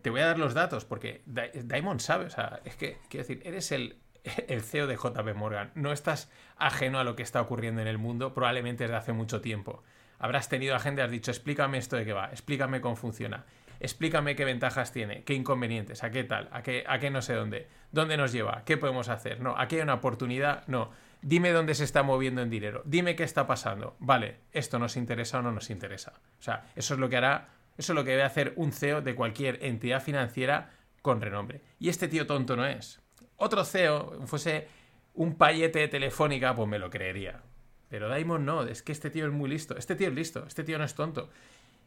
te 0.01 0.10
voy 0.10 0.22
a 0.22 0.25
dar 0.25 0.39
los 0.39 0.53
datos, 0.53 0.86
porque 0.86 1.22
Diamond 1.25 2.00
sabe, 2.00 2.25
o 2.25 2.30
sea, 2.30 2.60
es 2.65 2.75
que, 2.75 2.98
quiero 3.10 3.27
decir, 3.27 3.41
eres 3.46 3.72
el 3.72 3.98
el 4.48 4.62
CEO 4.62 4.88
de 4.88 4.96
JP 4.96 5.36
Morgan. 5.36 5.72
No 5.75 5.91
estás 5.91 6.30
ajeno 6.58 7.00
a 7.00 7.03
lo 7.03 7.15
que 7.15 7.24
está 7.24 7.41
ocurriendo 7.41 7.82
en 7.82 7.88
el 7.88 7.98
mundo, 7.98 8.34
probablemente 8.34 8.84
desde 8.84 8.96
hace 8.96 9.13
mucho 9.13 9.41
tiempo. 9.41 9.84
Habrás 10.20 10.50
tenido 10.50 10.75
a 10.75 10.80
gente, 10.80 11.01
has 11.01 11.12
dicho, 11.12 11.32
explícame 11.32 11.77
esto 11.77 11.96
de 11.96 12.06
qué 12.06 12.13
va, 12.13 12.27
explícame 12.27 12.80
cómo 12.80 12.96
funciona, 12.96 13.46
explícame 13.80 14.36
qué 14.36 14.46
ventajas 14.46 14.91
tiene, 14.91 15.24
qué 15.24 15.34
inconvenientes, 15.34 16.03
a 16.03 16.12
qué 16.12 16.24
tal, 16.24 16.48
a 16.51 16.62
qué, 16.62 16.84
a 16.88 17.00
qué 17.00 17.10
no 17.10 17.24
sé 17.24 17.34
dónde, 17.34 17.68
dónde 17.91 18.18
nos 18.18 18.32
lleva, 18.32 18.62
qué 18.63 18.77
podemos 18.77 19.10
hacer, 19.10 19.41
no, 19.41 19.58
aquí 19.58 19.77
hay 19.77 19.82
una 19.82 19.96
oportunidad, 19.96 20.68
no, 20.68 20.91
dime 21.22 21.51
dónde 21.51 21.75
se 21.75 21.84
está 21.84 22.04
moviendo 22.04 22.42
en 22.42 22.50
dinero, 22.50 22.82
dime 22.86 23.16
qué 23.16 23.24
está 23.24 23.48
pasando, 23.48 23.96
vale, 24.00 24.38
esto 24.51 24.80
nos 24.80 24.98
interesa 24.98 25.40
o 25.40 25.42
no 25.42 25.51
nos 25.51 25.70
interesa. 25.70 26.13
O 26.40 26.44
sea, 26.44 26.66
eso 26.75 26.94
es 26.94 27.00
lo 27.00 27.10
que 27.10 27.18
hará, 27.18 27.50
eso 27.78 27.94
es 27.94 27.96
lo 27.96 28.04
que 28.04 28.12
debe 28.12 28.24
hacer 28.24 28.54
un 28.56 28.72
CEO 28.72 29.01
de 29.01 29.16
cualquier 29.16 29.63
entidad 29.63 30.01
financiera 30.01 30.72
con 31.01 31.22
renombre. 31.22 31.62
Y 31.80 31.90
este 31.90 32.08
tío 32.08 32.28
tonto 32.28 32.56
no 32.56 32.66
es 32.66 33.01
otro 33.42 33.66
CEO 33.66 34.22
fuese 34.28 34.68
un 35.16 35.36
payete 35.36 35.80
de 35.80 35.88
telefónica, 35.88 36.56
pues 36.56 36.70
me 36.70 36.78
lo 36.78 36.90
creería. 36.90 37.42
Pero 37.90 38.08
Daimon 38.08 38.46
no, 38.46 38.63
es 38.63 38.84
que 38.84 38.92
este 38.92 39.10
tío 39.10 39.25
es 39.25 39.34
muy 39.34 39.50
listo. 39.50 39.75
Este 39.78 39.96
tío 39.96 40.10
es 40.10 40.13
listo, 40.13 40.46
este 40.48 40.63
tío 40.63 40.78
no 40.78 40.86
es 40.86 40.94
tonto. 40.94 41.30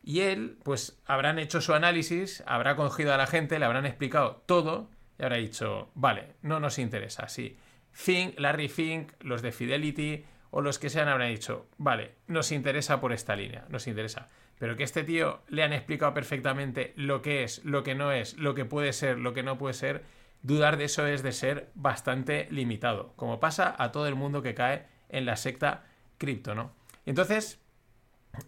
Y 0.02 0.20
él, 0.20 0.58
pues 0.64 1.00
habrán 1.06 1.38
hecho 1.38 1.60
su 1.60 1.72
análisis, 1.72 2.42
habrá 2.46 2.74
cogido 2.76 3.14
a 3.14 3.16
la 3.16 3.26
gente, 3.26 3.58
le 3.58 3.64
habrán 3.64 3.86
explicado 3.86 4.42
todo 4.46 4.90
y 5.18 5.22
habrá 5.22 5.36
dicho, 5.36 5.90
vale, 5.94 6.34
no 6.42 6.58
nos 6.58 6.78
interesa, 6.78 7.28
sí. 7.28 7.56
Fink, 7.94 8.38
Larry 8.38 8.68
Fink, 8.68 9.12
los 9.20 9.40
de 9.40 9.52
Fidelity 9.52 10.24
o 10.50 10.60
los 10.60 10.78
que 10.78 10.90
sean 10.90 11.08
habrán 11.08 11.30
dicho, 11.30 11.66
vale, 11.78 12.16
nos 12.26 12.52
interesa 12.52 13.00
por 13.00 13.12
esta 13.12 13.34
línea, 13.34 13.64
nos 13.70 13.86
interesa. 13.86 14.28
Pero 14.58 14.76
que 14.76 14.84
este 14.84 15.02
tío 15.02 15.42
le 15.48 15.62
han 15.62 15.72
explicado 15.72 16.12
perfectamente 16.12 16.92
lo 16.96 17.22
que 17.22 17.44
es, 17.44 17.64
lo 17.64 17.82
que 17.82 17.94
no 17.94 18.12
es, 18.12 18.36
lo 18.36 18.54
que 18.54 18.64
puede 18.64 18.92
ser, 18.92 19.18
lo 19.18 19.32
que 19.32 19.42
no 19.42 19.58
puede 19.58 19.74
ser, 19.74 20.04
dudar 20.42 20.76
de 20.76 20.84
eso 20.84 21.06
es 21.06 21.22
de 21.22 21.32
ser 21.32 21.70
bastante 21.74 22.48
limitado, 22.50 23.14
como 23.16 23.40
pasa 23.40 23.74
a 23.78 23.90
todo 23.90 24.06
el 24.06 24.14
mundo 24.14 24.42
que 24.42 24.54
cae 24.54 24.86
en 25.08 25.24
la 25.24 25.36
secta 25.36 25.84
cripto, 26.18 26.54
¿no? 26.54 26.72
Entonces, 27.06 27.60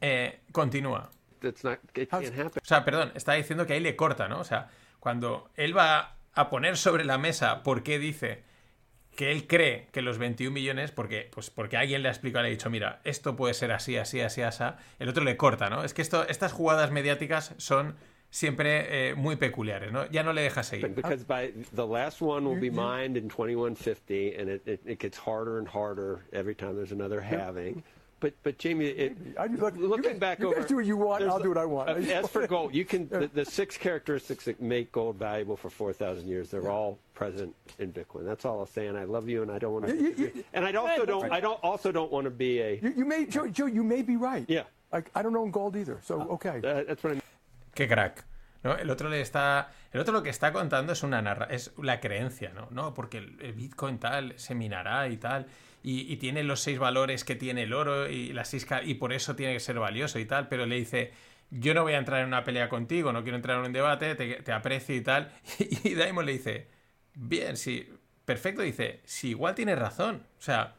eh, 0.01 0.41
continúa. 0.53 1.11
O 1.43 2.65
sea, 2.65 2.85
perdón, 2.85 3.13
está 3.15 3.35
diciendo 3.35 3.67
que 3.67 3.75
ahí 3.75 3.81
le 3.81 3.97
corta, 3.97 4.29
¿no? 4.29 4.41
O 4.41 4.45
sea, 4.45 4.69
cuando 5.01 5.51
él 5.55 5.77
va 5.77 6.17
a 6.35 6.51
poner 6.51 6.77
sobre 6.77 7.05
la 7.05 7.19
mesa 7.19 7.63
por 7.63 7.83
qué 7.83 7.99
dice 7.99 8.45
que 9.17 9.33
él 9.33 9.47
cree 9.47 9.89
que 9.93 10.03
los 10.03 10.19
21 10.19 10.53
millones, 10.53 10.93
porque, 10.93 11.29
pues 11.33 11.51
porque 11.51 11.77
alguien 11.77 12.03
le 12.03 12.09
ha 12.09 12.13
explicado, 12.13 12.43
le 12.43 12.49
ha 12.49 12.51
dicho, 12.51 12.71
mira, 12.71 13.01
esto 13.05 13.35
puede 13.35 13.55
ser 13.55 13.73
así, 13.73 13.97
así, 13.97 14.21
así, 14.21 14.43
así, 14.43 14.63
el 14.99 15.09
otro 15.09 15.25
le 15.25 15.37
corta, 15.37 15.71
¿no? 15.71 15.83
Es 15.83 15.95
que 15.95 16.03
esto, 16.03 16.27
estas 16.29 16.53
jugadas 16.53 16.93
mediáticas 16.93 17.55
son 17.57 17.97
siempre 18.31 19.11
eh, 19.11 19.15
muy 19.15 19.37
peculiares, 19.37 19.93
¿no? 19.93 20.07
Ya 20.11 20.23
no 20.23 20.33
le 20.33 20.43
dejas 20.43 20.67
seguir. 20.67 20.95
Because 20.95 21.25
by 21.25 21.53
the 21.75 21.87
last 21.87 22.21
one 22.21 22.47
will 22.47 22.61
be 22.61 22.71
mined 22.71 23.17
in 23.17 23.29
2150 23.29 24.37
and 24.37 24.51
it, 24.51 24.69
it, 24.69 24.81
it 24.87 25.01
gets 25.01 25.19
harder 25.19 25.59
and 25.59 25.67
harder 25.67 26.27
every 26.33 26.55
time 26.55 26.75
there's 26.75 26.93
another 26.93 27.21
halving. 27.21 27.83
But 28.21 28.33
but 28.43 28.59
Jamie, 28.59 28.87
it, 28.87 29.17
I, 29.39 29.47
look, 29.47 29.77
looking 29.77 30.13
guys, 30.13 30.19
back 30.19 30.39
you 30.41 30.47
over, 30.49 30.57
guys 30.61 30.67
do 30.67 30.77
what 30.77 30.87
you 30.87 30.97
want. 30.97 31.23
I'll 31.25 31.39
do 31.39 31.49
what 31.51 31.59
I 31.59 31.65
want. 31.67 31.91
uh, 31.91 31.95
as 31.95 32.29
for 32.29 32.47
gold, 32.47 32.75
you 32.75 32.85
can 32.85 33.09
the, 33.09 33.29
the 33.33 33.45
six 33.45 33.77
characteristics 33.77 34.45
that 34.47 34.61
make 34.61 34.91
gold 34.93 35.17
valuable 35.17 35.57
for 35.57 35.69
four 35.71 35.93
thousand 35.93 36.27
years. 36.29 36.51
They're 36.51 36.71
all 36.71 36.99
present 37.15 37.55
in 37.79 37.93
Bitcoin. 37.93 38.25
That's 38.25 38.45
all 38.45 38.61
I'm 38.61 38.67
saying. 38.67 38.97
I 38.97 39.05
love 39.05 39.29
you, 39.29 39.43
and 39.43 39.51
I 39.51 39.59
don't 39.59 39.73
want 39.73 39.87
to. 39.87 39.95
You- 39.95 40.15
you- 40.17 40.33
you- 40.35 40.45
and 40.55 40.65
I 40.65 40.73
also 40.73 41.05
don't. 41.05 41.31
I 41.31 41.41
don't 41.41 41.61
also 41.63 41.93
don't 41.93 42.11
want 42.11 42.25
to 42.25 42.31
be 42.31 42.61
a. 42.61 42.81
You, 42.83 42.93
you 42.97 43.05
may, 43.05 43.27
Joe, 43.27 43.47
Joe, 43.49 43.67
you 43.67 43.85
may 43.85 44.03
be 44.03 44.17
right. 44.17 44.45
Yeah. 44.49 44.65
Like 44.93 45.11
I 45.15 45.23
don't 45.23 45.37
own 45.37 45.51
gold 45.51 45.77
either. 45.77 45.99
So 46.03 46.21
okay. 46.33 46.59
Uh, 46.59 46.85
that's 46.89 47.03
what 47.05 47.15
I. 47.17 47.21
Qué 47.75 47.87
crack. 47.89 48.25
¿no? 48.65 48.73
El 48.77 48.91
otro 48.91 49.09
le 49.11 49.21
está. 49.21 49.69
El 49.93 50.01
otro 50.01 50.13
lo 50.13 50.23
que 50.23 50.31
está 50.31 50.53
contando 50.53 50.93
es 50.93 51.03
una 51.03 51.21
narra 51.23 51.47
es 51.51 51.71
la 51.83 52.01
creencia, 52.01 52.53
¿no? 52.55 52.69
No, 52.71 52.95
porque 52.95 53.19
el, 53.19 53.37
el 53.41 53.53
Bitcoin 53.53 53.99
tal 53.99 54.33
se 54.39 54.55
minará 54.55 55.09
y 55.09 55.17
tal. 55.19 55.47
Y, 55.89 56.17
tiene 56.17 56.43
los 56.43 56.59
seis 56.59 56.81
valores 56.81 57.23
que 57.23 57.37
tiene 57.37 57.63
el 57.63 57.73
oro 57.73 58.11
y 58.11 58.33
las 58.33 58.49
seis 58.49 58.67
y 58.85 58.95
por 58.95 59.13
eso 59.13 59.37
tiene 59.37 59.53
que 59.53 59.61
ser 59.61 59.79
valioso 59.79 60.19
y 60.19 60.25
tal. 60.25 60.49
Pero 60.49 60.67
le 60.67 60.77
dice. 60.77 61.13
Yo 61.49 61.75
no 61.75 61.85
voy 61.85 61.93
a 61.93 61.99
entrar 61.99 62.23
en 62.23 62.27
una 62.27 62.43
pelea 62.43 62.69
contigo, 62.69 63.13
no 63.13 63.23
quiero 63.23 63.37
entrar 63.37 63.61
en 63.61 63.67
un 63.67 63.73
debate, 63.73 64.17
te, 64.17 64.53
aprecio 64.53 64.97
y 64.97 65.01
tal. 65.01 65.31
Y, 65.85 65.95
Daimon 65.95 66.27
le 66.27 66.33
dice, 66.33 66.67
bien, 67.15 67.57
sí, 67.57 67.89
perfecto, 68.25 68.63
dice, 68.63 69.01
sí, 69.05 69.29
igual 69.29 69.55
tienes 69.55 69.79
razón. 69.79 70.27
O 70.41 70.43
sea, 70.43 70.75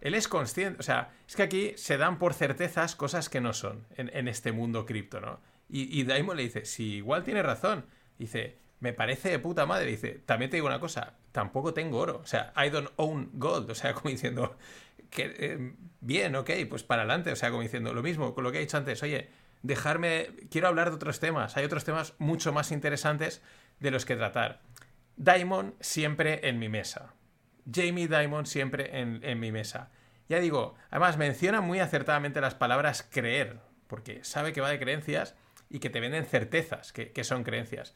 él 0.00 0.14
es 0.14 0.26
consciente, 0.26 0.80
o 0.80 0.82
sea, 0.82 1.12
es 1.28 1.36
que 1.36 1.44
aquí 1.44 1.72
se 1.76 1.98
dan 1.98 2.18
por 2.18 2.34
certezas 2.34 2.96
cosas 2.96 3.28
que 3.28 3.40
no 3.40 3.52
son 3.52 3.86
en, 3.96 4.26
este 4.26 4.50
mundo 4.50 4.86
cripto, 4.86 5.20
¿no? 5.20 5.38
Y, 5.68 6.02
Daimon 6.02 6.36
le 6.36 6.42
dice, 6.42 6.64
sí, 6.64 6.96
igual 6.96 7.22
tiene 7.22 7.44
razón. 7.44 7.84
Dice, 8.18 8.58
me 8.80 8.92
parece 8.92 9.30
de 9.30 9.38
puta 9.38 9.66
madre. 9.66 9.86
Dice, 9.86 10.20
también 10.26 10.50
te 10.50 10.56
digo 10.56 10.66
una 10.66 10.80
cosa, 10.80 11.14
tampoco 11.32 11.74
tengo 11.74 11.98
oro. 11.98 12.20
O 12.22 12.26
sea, 12.26 12.52
I 12.56 12.70
don't 12.70 12.90
own 12.96 13.30
gold. 13.34 13.70
O 13.70 13.74
sea, 13.74 13.94
como 13.94 14.10
diciendo, 14.10 14.56
que 15.10 15.34
eh, 15.38 15.74
bien, 16.00 16.36
ok, 16.36 16.50
pues 16.68 16.82
para 16.82 17.02
adelante. 17.02 17.32
O 17.32 17.36
sea, 17.36 17.50
como 17.50 17.62
diciendo, 17.62 17.94
lo 17.94 18.02
mismo 18.02 18.34
con 18.34 18.44
lo 18.44 18.52
que 18.52 18.58
he 18.58 18.62
dicho 18.62 18.76
antes, 18.76 19.02
oye, 19.02 19.30
dejarme, 19.62 20.30
quiero 20.50 20.68
hablar 20.68 20.90
de 20.90 20.96
otros 20.96 21.20
temas. 21.20 21.56
Hay 21.56 21.64
otros 21.64 21.84
temas 21.84 22.14
mucho 22.18 22.52
más 22.52 22.72
interesantes 22.72 23.42
de 23.80 23.90
los 23.90 24.04
que 24.04 24.16
tratar. 24.16 24.60
Diamond 25.16 25.74
siempre 25.80 26.48
en 26.48 26.58
mi 26.58 26.68
mesa. 26.68 27.14
Jamie 27.70 28.08
Diamond 28.08 28.46
siempre 28.46 29.00
en, 29.00 29.20
en 29.24 29.40
mi 29.40 29.52
mesa. 29.52 29.90
Ya 30.28 30.40
digo, 30.40 30.74
además 30.90 31.16
menciona 31.16 31.60
muy 31.60 31.80
acertadamente 31.80 32.40
las 32.40 32.54
palabras 32.54 33.06
creer, 33.10 33.60
porque 33.86 34.22
sabe 34.24 34.52
que 34.52 34.60
va 34.60 34.70
de 34.70 34.78
creencias 34.78 35.34
y 35.70 35.80
que 35.80 35.90
te 35.90 36.00
venden 36.00 36.24
certezas, 36.24 36.92
que, 36.92 37.12
que 37.12 37.24
son 37.24 37.44
creencias. 37.44 37.94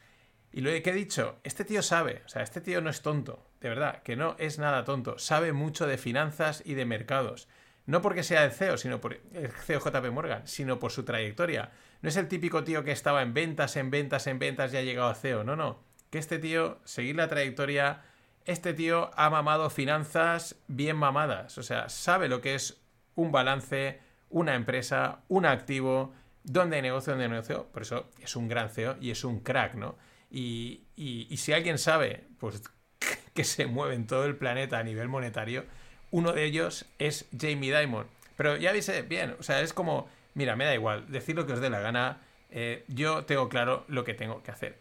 Y 0.53 0.61
lo 0.61 0.71
que 0.71 0.91
he 0.91 0.93
dicho, 0.93 1.39
este 1.45 1.65
tío 1.65 1.83
sabe, 1.83 2.23
o 2.27 2.29
sea, 2.29 2.43
este 2.43 2.61
tío 2.61 2.83
no 2.83 2.91
es 2.91 3.01
tonto, 3.01 3.47
de 3.61 3.71
verdad, 3.71 4.03
que 4.03 4.17
no 4.17 4.37
es 4.39 4.59
nada 4.59 4.85
tonto, 4.85 5.19
sabe 5.19 5.53
mucho 5.53 5.87
de 5.87 5.97
finanzas 5.97 6.63
y 6.67 6.75
de 6.75 6.85
mercados. 6.85 7.49
No 7.87 8.03
porque 8.03 8.23
sea 8.23 8.45
el 8.45 8.53
CEO, 8.53 8.77
sino 8.77 9.01
por 9.01 9.15
el 9.33 9.51
CEO 9.51 9.81
JP 9.81 10.13
Morgan, 10.13 10.47
sino 10.47 10.79
por 10.79 10.93
su 10.93 11.05
trayectoria. 11.05 11.71
No 12.01 12.09
es 12.09 12.17
el 12.17 12.29
típico 12.29 12.65
tío 12.65 12.85
que 12.85 12.93
estaba 12.93 13.23
en 13.23 13.35
ventas, 13.35 13.77
en 13.77 13.91
ventas, 13.91 14.27
en 14.27 14.39
ventas 14.39 14.73
y 14.73 14.77
ha 14.77 14.83
llegado 14.83 15.09
a 15.09 15.15
CEO. 15.15 15.43
No, 15.43 15.57
no. 15.57 15.81
Que 16.11 16.19
este 16.19 16.39
tío, 16.39 16.79
seguir 16.85 17.17
la 17.17 17.29
trayectoria, 17.29 18.03
este 18.45 18.75
tío 18.75 19.11
ha 19.15 19.31
mamado 19.31 19.71
finanzas 19.71 20.57
bien 20.69 20.97
mamadas. 20.97 21.59
O 21.59 21.63
sea, 21.63 21.89
sabe 21.89 22.29
lo 22.29 22.41
que 22.41 22.55
es 22.55 22.81
un 23.15 23.33
balance, 23.33 24.01
una 24.31 24.55
empresa, 24.55 25.21
un 25.29 25.47
activo, 25.47 26.13
dónde 26.45 26.77
hay 26.77 26.83
negocio, 26.83 27.13
dónde 27.13 27.25
hay 27.25 27.31
negocio. 27.31 27.67
Por 27.73 27.83
eso 27.83 28.11
es 28.21 28.37
un 28.37 28.49
gran 28.49 28.69
CEO 28.69 28.97
y 29.01 29.11
es 29.11 29.25
un 29.25 29.41
crack, 29.41 29.75
¿no? 29.75 29.97
Y, 30.33 31.37
si 31.37 31.53
alguien 31.53 31.79
sabe, 31.79 32.25
pues 32.39 32.63
que 33.35 33.45
se 33.45 33.67
mueve 33.67 33.95
en 33.95 34.07
todo 34.07 34.25
el 34.25 34.37
planeta 34.37 34.79
a 34.79 34.83
nivel 34.83 35.09
monetario, 35.09 35.65
uno 36.11 36.33
de 36.33 36.45
ellos 36.45 36.87
es 36.99 37.29
Jamie 37.39 37.77
Dimon. 37.77 38.07
Pero 38.37 38.57
ya 38.57 38.73
eh, 38.73 39.03
bien, 39.07 39.37
o 39.39 39.43
sea, 39.43 39.61
es 39.61 39.73
como, 39.73 40.09
mira, 40.35 40.57
me 40.57 40.65
da 40.65 40.75
igual, 40.75 41.11
decir 41.11 41.37
lo 41.37 41.47
que 41.47 41.53
os 41.53 41.61
dé 41.61 41.71
la 41.71 41.81
gana, 41.81 42.23
eh, 42.51 42.85
yo 42.89 43.25
tengo 43.25 43.49
claro 43.49 43.85
lo 43.89 44.05
que 44.05 44.15
tengo 44.15 44.43
que 44.43 44.51
hacer. 44.51 44.79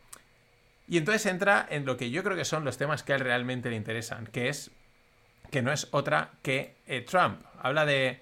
Y 0.87 0.97
entonces 0.97 1.25
entra 1.25 1.67
en 1.69 1.85
lo 1.85 1.97
que 1.97 2.09
yo 2.11 2.23
creo 2.23 2.35
que 2.35 2.45
son 2.45 2.65
los 2.65 2.77
temas 2.77 3.03
que 3.03 3.13
a 3.13 3.15
él 3.15 3.21
realmente 3.21 3.69
le 3.69 3.75
interesan, 3.75 4.27
que 4.27 4.49
es 4.49 4.71
que 5.49 5.61
no 5.61 5.71
es 5.71 5.87
otra 5.91 6.31
que 6.41 6.75
eh, 6.87 7.01
Trump. 7.01 7.41
Habla 7.59 7.85
de, 7.85 8.19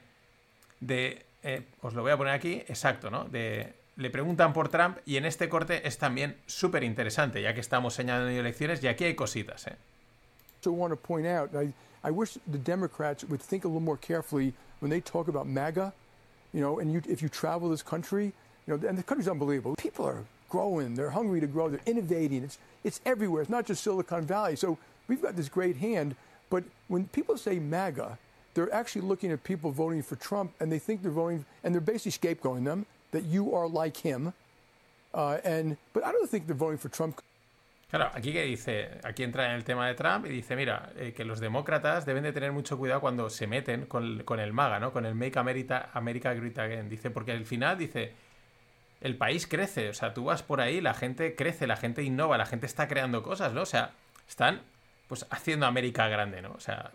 de 0.80 1.26
eh, 1.44 1.64
os 1.82 1.94
lo 1.94 2.02
voy 2.02 2.12
a 2.12 2.18
poner 2.18 2.34
aquí, 2.34 2.64
exacto, 2.68 3.10
¿no? 3.10 3.26
De, 3.26 3.74
le 4.00 4.10
preguntan 4.10 4.54
por 4.54 4.70
Trump 4.70 4.98
y 5.06 5.18
en 5.18 5.26
este 5.26 5.50
corte 5.50 5.86
es 5.86 5.98
también 5.98 6.38
súper 6.46 6.84
interesante, 6.84 7.42
ya 7.42 7.54
que 7.54 7.60
estamos 7.60 7.94
señalando 7.94 8.30
elecciones 8.30 8.82
y 8.82 8.88
aquí 8.88 9.04
hay 9.04 9.14
cositas, 9.14 9.68
¿eh? 9.68 9.76
also 10.60 10.72
want 10.72 10.92
to 10.92 10.98
point 10.98 11.26
out, 11.26 11.50
I, 11.56 11.74
I 12.04 12.12
wish 12.12 12.38
the 12.48 12.58
Democrats 12.58 13.24
would 13.24 13.42
think 13.42 13.66
a 13.66 13.68
little 13.68 13.82
more 13.82 13.98
carefully 13.98 14.54
when 14.80 14.90
they 14.90 15.02
talk 15.02 15.28
about 15.28 15.48
MAGA, 15.48 15.94
you 16.54 16.62
know, 16.62 16.80
and 16.80 16.92
you, 16.92 17.02
if 17.08 17.22
you 17.22 17.30
travel 17.30 17.70
this 17.70 17.84
country, 17.84 18.34
you 18.68 18.78
know, 18.78 18.88
and 18.88 18.98
the 18.98 19.04
country's 19.04 19.28
unbelievable. 19.28 19.76
People 19.78 20.06
are 20.06 20.24
growing, 20.50 20.96
they're 20.96 21.12
hungry 21.12 21.40
to 21.40 21.48
grow, 21.48 21.70
they're 21.70 21.80
innovating. 21.86 22.44
It's, 22.44 22.58
it's 22.84 23.02
everywhere. 23.06 23.42
It's 23.42 23.50
not 23.50 23.66
just 23.66 23.84
Silicon 23.84 24.26
Valley. 24.26 24.56
So 24.56 24.78
we've 25.08 25.22
got 25.22 25.36
this 25.36 25.50
great 25.50 25.78
hand. 25.78 26.16
But 26.50 26.64
when 26.88 27.08
people 27.08 27.38
say 27.38 27.60
MAGA, 27.60 28.18
they're 28.54 28.74
actually 28.74 29.02
looking 29.02 29.32
at 29.32 29.44
people 29.44 29.72
voting 29.72 30.02
for 30.02 30.16
Trump 30.16 30.54
and 30.60 30.72
they 30.72 30.80
think 30.80 31.04
they're 31.04 31.12
voting, 31.12 31.46
and 31.64 31.74
they're 31.74 31.82
basically 31.82 32.36
scapegoating 32.36 32.66
them 32.66 32.86
that 33.12 33.24
you 33.24 33.56
are 33.56 33.68
like 33.68 33.98
him. 33.98 34.34
Uh, 35.14 35.38
and 35.44 35.78
but 35.94 36.04
I 36.04 36.12
don't 36.12 36.30
think 36.30 36.46
they're 36.46 36.56
voting 36.56 36.78
for 36.78 36.90
Trump 36.90 37.22
Claro, 37.90 38.12
aquí 38.14 38.32
que 38.32 38.44
dice, 38.44 39.00
aquí 39.04 39.24
entra 39.24 39.48
en 39.48 39.54
el 39.54 39.64
tema 39.64 39.88
de 39.88 39.96
Trump 39.96 40.28
y 40.28 40.30
dice, 40.30 40.56
mira, 40.56 40.92
eh, 40.96 41.12
que 41.12 41.26
los 41.26 41.40
demócratas 41.40 42.06
deben 42.06 42.22
de 42.22 42.32
tener 42.32 42.52
mucho 42.52 42.78
cuidado 42.78 43.02
cuando 43.02 43.32
se 43.32 43.48
meten 43.48 43.88
con, 43.88 44.22
con 44.26 44.40
el 44.40 44.54
MAGA, 44.54 44.80
¿no? 44.80 44.94
Con 44.94 45.08
el 45.08 45.16
Make 45.16 45.40
America, 45.40 45.90
America 45.94 46.32
Great 46.36 46.60
Again. 46.60 46.88
Dice, 46.88 47.10
porque 47.10 47.32
al 47.32 47.46
final 47.46 47.80
dice, 47.80 48.14
el 49.02 49.18
país 49.18 49.48
crece, 49.48 49.90
o 49.90 49.94
sea, 49.96 50.14
tú 50.14 50.26
vas 50.26 50.44
por 50.44 50.62
ahí, 50.62 50.82
la 50.82 50.94
gente 50.94 51.34
crece, 51.34 51.66
la 51.66 51.78
gente 51.78 52.04
innova, 52.04 52.38
la 52.38 52.46
gente 52.46 52.68
está 52.68 52.88
creando 52.88 53.24
cosas, 53.24 53.54
¿no? 53.54 53.64
O 53.64 53.66
sea, 53.66 53.94
están 54.28 54.62
pues 55.08 55.26
haciendo 55.32 55.66
América 55.66 56.08
grande, 56.08 56.44
¿no? 56.44 56.52
O 56.52 56.60
sea, 56.60 56.92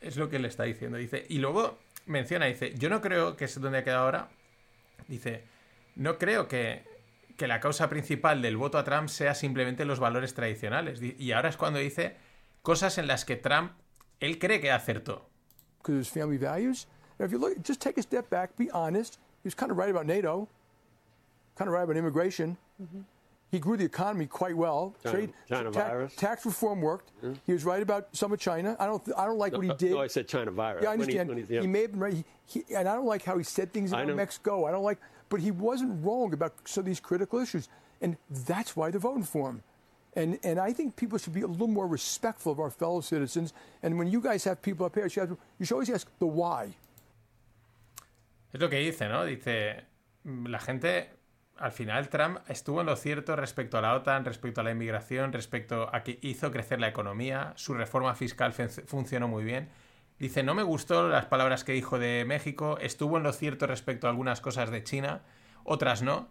es 0.00 0.16
lo 0.16 0.30
que 0.30 0.38
le 0.38 0.48
está 0.48 0.62
diciendo. 0.62 0.96
Dice, 0.96 1.26
y 1.28 1.36
luego 1.36 1.78
menciona, 2.06 2.46
dice, 2.46 2.72
yo 2.78 2.88
no 2.88 3.02
creo 3.02 3.36
que 3.36 3.44
es 3.44 3.60
donde 3.60 3.78
ha 3.78 3.84
quedado 3.84 4.04
ahora. 4.04 4.28
Dice, 5.08 5.44
no 5.96 6.18
creo 6.18 6.48
que, 6.48 6.84
que 7.36 7.46
la 7.46 7.60
causa 7.60 7.88
principal 7.88 8.42
del 8.42 8.56
voto 8.56 8.78
a 8.78 8.84
Trump 8.84 9.08
sea 9.08 9.34
simplemente 9.34 9.84
los 9.84 9.98
valores 10.00 10.34
tradicionales. 10.34 11.00
Di- 11.00 11.16
Y 11.18 11.32
ahora 11.32 11.48
es 11.48 11.56
cuando 11.56 11.78
dice 11.78 12.16
cosas 12.62 12.98
en 12.98 13.06
las 13.06 13.24
que 13.24 13.36
Trump, 13.36 13.72
él 14.20 14.38
cree 14.38 14.60
que 14.60 14.70
acertó. 14.70 15.26
because 15.82 16.10
family 16.10 16.36
values. 16.38 16.86
Now, 17.18 17.24
if 17.26 17.32
you 17.32 17.38
look, 17.38 17.54
just 17.66 17.80
take 17.82 17.98
a 17.98 18.02
step 18.02 18.28
back, 18.30 18.50
be 18.56 18.68
honest. 18.72 19.16
He 19.42 19.46
was 19.46 19.54
kind 19.54 19.72
of 19.72 19.78
right 19.78 19.88
about 19.90 20.04
NATO, 20.06 20.46
kind 21.56 21.68
of 21.68 21.74
right 21.74 21.84
about 21.84 21.96
immigration. 21.96 22.58
He 23.50 23.58
grew 23.58 23.76
the 23.76 23.84
economy 23.84 24.26
quite 24.26 24.56
well. 24.56 24.94
China- 25.04 25.28
China 25.48 25.70
virus. 25.72 26.14
tax 26.14 26.46
reform 26.46 26.80
worked. 26.80 27.10
Mm-hmm. 27.22 27.34
He 27.46 27.52
was 27.52 27.64
right 27.64 27.82
about 27.82 28.08
some 28.14 28.32
of 28.32 28.38
China. 28.38 28.76
I 28.78 28.86
don't, 28.86 29.02
I 29.16 29.24
don't 29.26 29.38
like 29.38 29.52
what 29.54 29.64
he 29.64 29.74
did. 29.74 29.90
No, 29.90 30.00
I 30.00 30.06
said 30.06 30.28
China 30.28 30.52
virus. 30.52 30.84
yeah, 30.84 30.90
I 30.90 30.96
When 30.96 31.08
he- 31.08 31.18
understand. 31.18 31.28
when 31.48 31.58
he, 31.58 31.60
he- 31.60 31.66
may 31.66 31.82
have 31.82 31.90
been 31.90 32.00
right. 32.00 32.14
He, 32.14 32.24
he, 32.46 32.74
and 32.76 32.88
I 32.88 32.94
don't 32.94 33.06
like 33.06 33.24
how 33.24 33.36
he 33.38 33.44
said 33.44 33.72
things 33.72 33.92
I 33.92 33.98
about 34.02 34.08
know. 34.10 34.14
Mexico. 34.14 34.66
I 34.66 34.70
don't 34.70 34.84
like, 34.84 34.98
but 35.28 35.40
he 35.40 35.50
wasn't 35.50 36.04
wrong 36.04 36.32
about 36.32 36.54
some 36.64 36.82
of 36.82 36.86
these 36.86 37.00
critical 37.00 37.40
issues, 37.40 37.68
and 38.00 38.16
that's 38.46 38.76
why 38.76 38.90
they're 38.92 39.00
voting 39.00 39.24
for 39.24 39.50
him. 39.50 39.62
And 40.14 40.38
and 40.44 40.58
I 40.60 40.72
think 40.72 40.94
people 40.96 41.18
should 41.18 41.34
be 41.34 41.42
a 41.42 41.46
little 41.46 41.68
more 41.68 41.86
respectful 41.88 42.50
of 42.52 42.58
our 42.60 42.70
fellow 42.70 43.00
citizens. 43.00 43.52
And 43.82 43.98
when 43.98 44.08
you 44.08 44.20
guys 44.20 44.42
have 44.44 44.60
people 44.62 44.84
up 44.86 44.94
here, 44.94 45.04
you 45.04 45.10
should, 45.10 45.36
you 45.58 45.64
should 45.66 45.74
always 45.74 45.90
ask 45.90 46.08
the 46.18 46.26
why. 46.26 46.74
Es 48.52 48.60
lo 48.60 48.68
que 48.68 48.78
dice, 48.78 49.08
¿no? 49.08 49.24
Dice, 49.26 49.82
la 50.24 50.58
gente, 50.58 51.10
al 51.60 51.72
final 51.72 52.08
Trump 52.08 52.38
estuvo 52.48 52.80
en 52.80 52.86
lo 52.86 52.96
cierto 52.96 53.36
respecto 53.36 53.78
a 53.78 53.80
la 53.82 53.94
OTAN, 53.94 54.24
respecto 54.24 54.60
a 54.60 54.64
la 54.64 54.70
inmigración, 54.72 55.32
respecto 55.32 55.88
a 55.94 56.02
que 56.02 56.18
hizo 56.22 56.50
crecer 56.50 56.80
la 56.80 56.88
economía, 56.88 57.52
su 57.56 57.74
reforma 57.74 58.14
fiscal 58.14 58.52
fun- 58.52 58.68
funcionó 58.86 59.28
muy 59.28 59.44
bien. 59.44 59.68
Dice, 60.18 60.42
no 60.42 60.54
me 60.54 60.62
gustó 60.62 61.08
las 61.08 61.26
palabras 61.26 61.64
que 61.64 61.72
dijo 61.72 61.98
de 61.98 62.24
México, 62.26 62.78
estuvo 62.80 63.16
en 63.16 63.22
lo 63.22 63.32
cierto 63.32 63.66
respecto 63.66 64.06
a 64.06 64.10
algunas 64.10 64.40
cosas 64.40 64.70
de 64.70 64.82
China, 64.84 65.22
otras 65.64 66.02
no. 66.02 66.28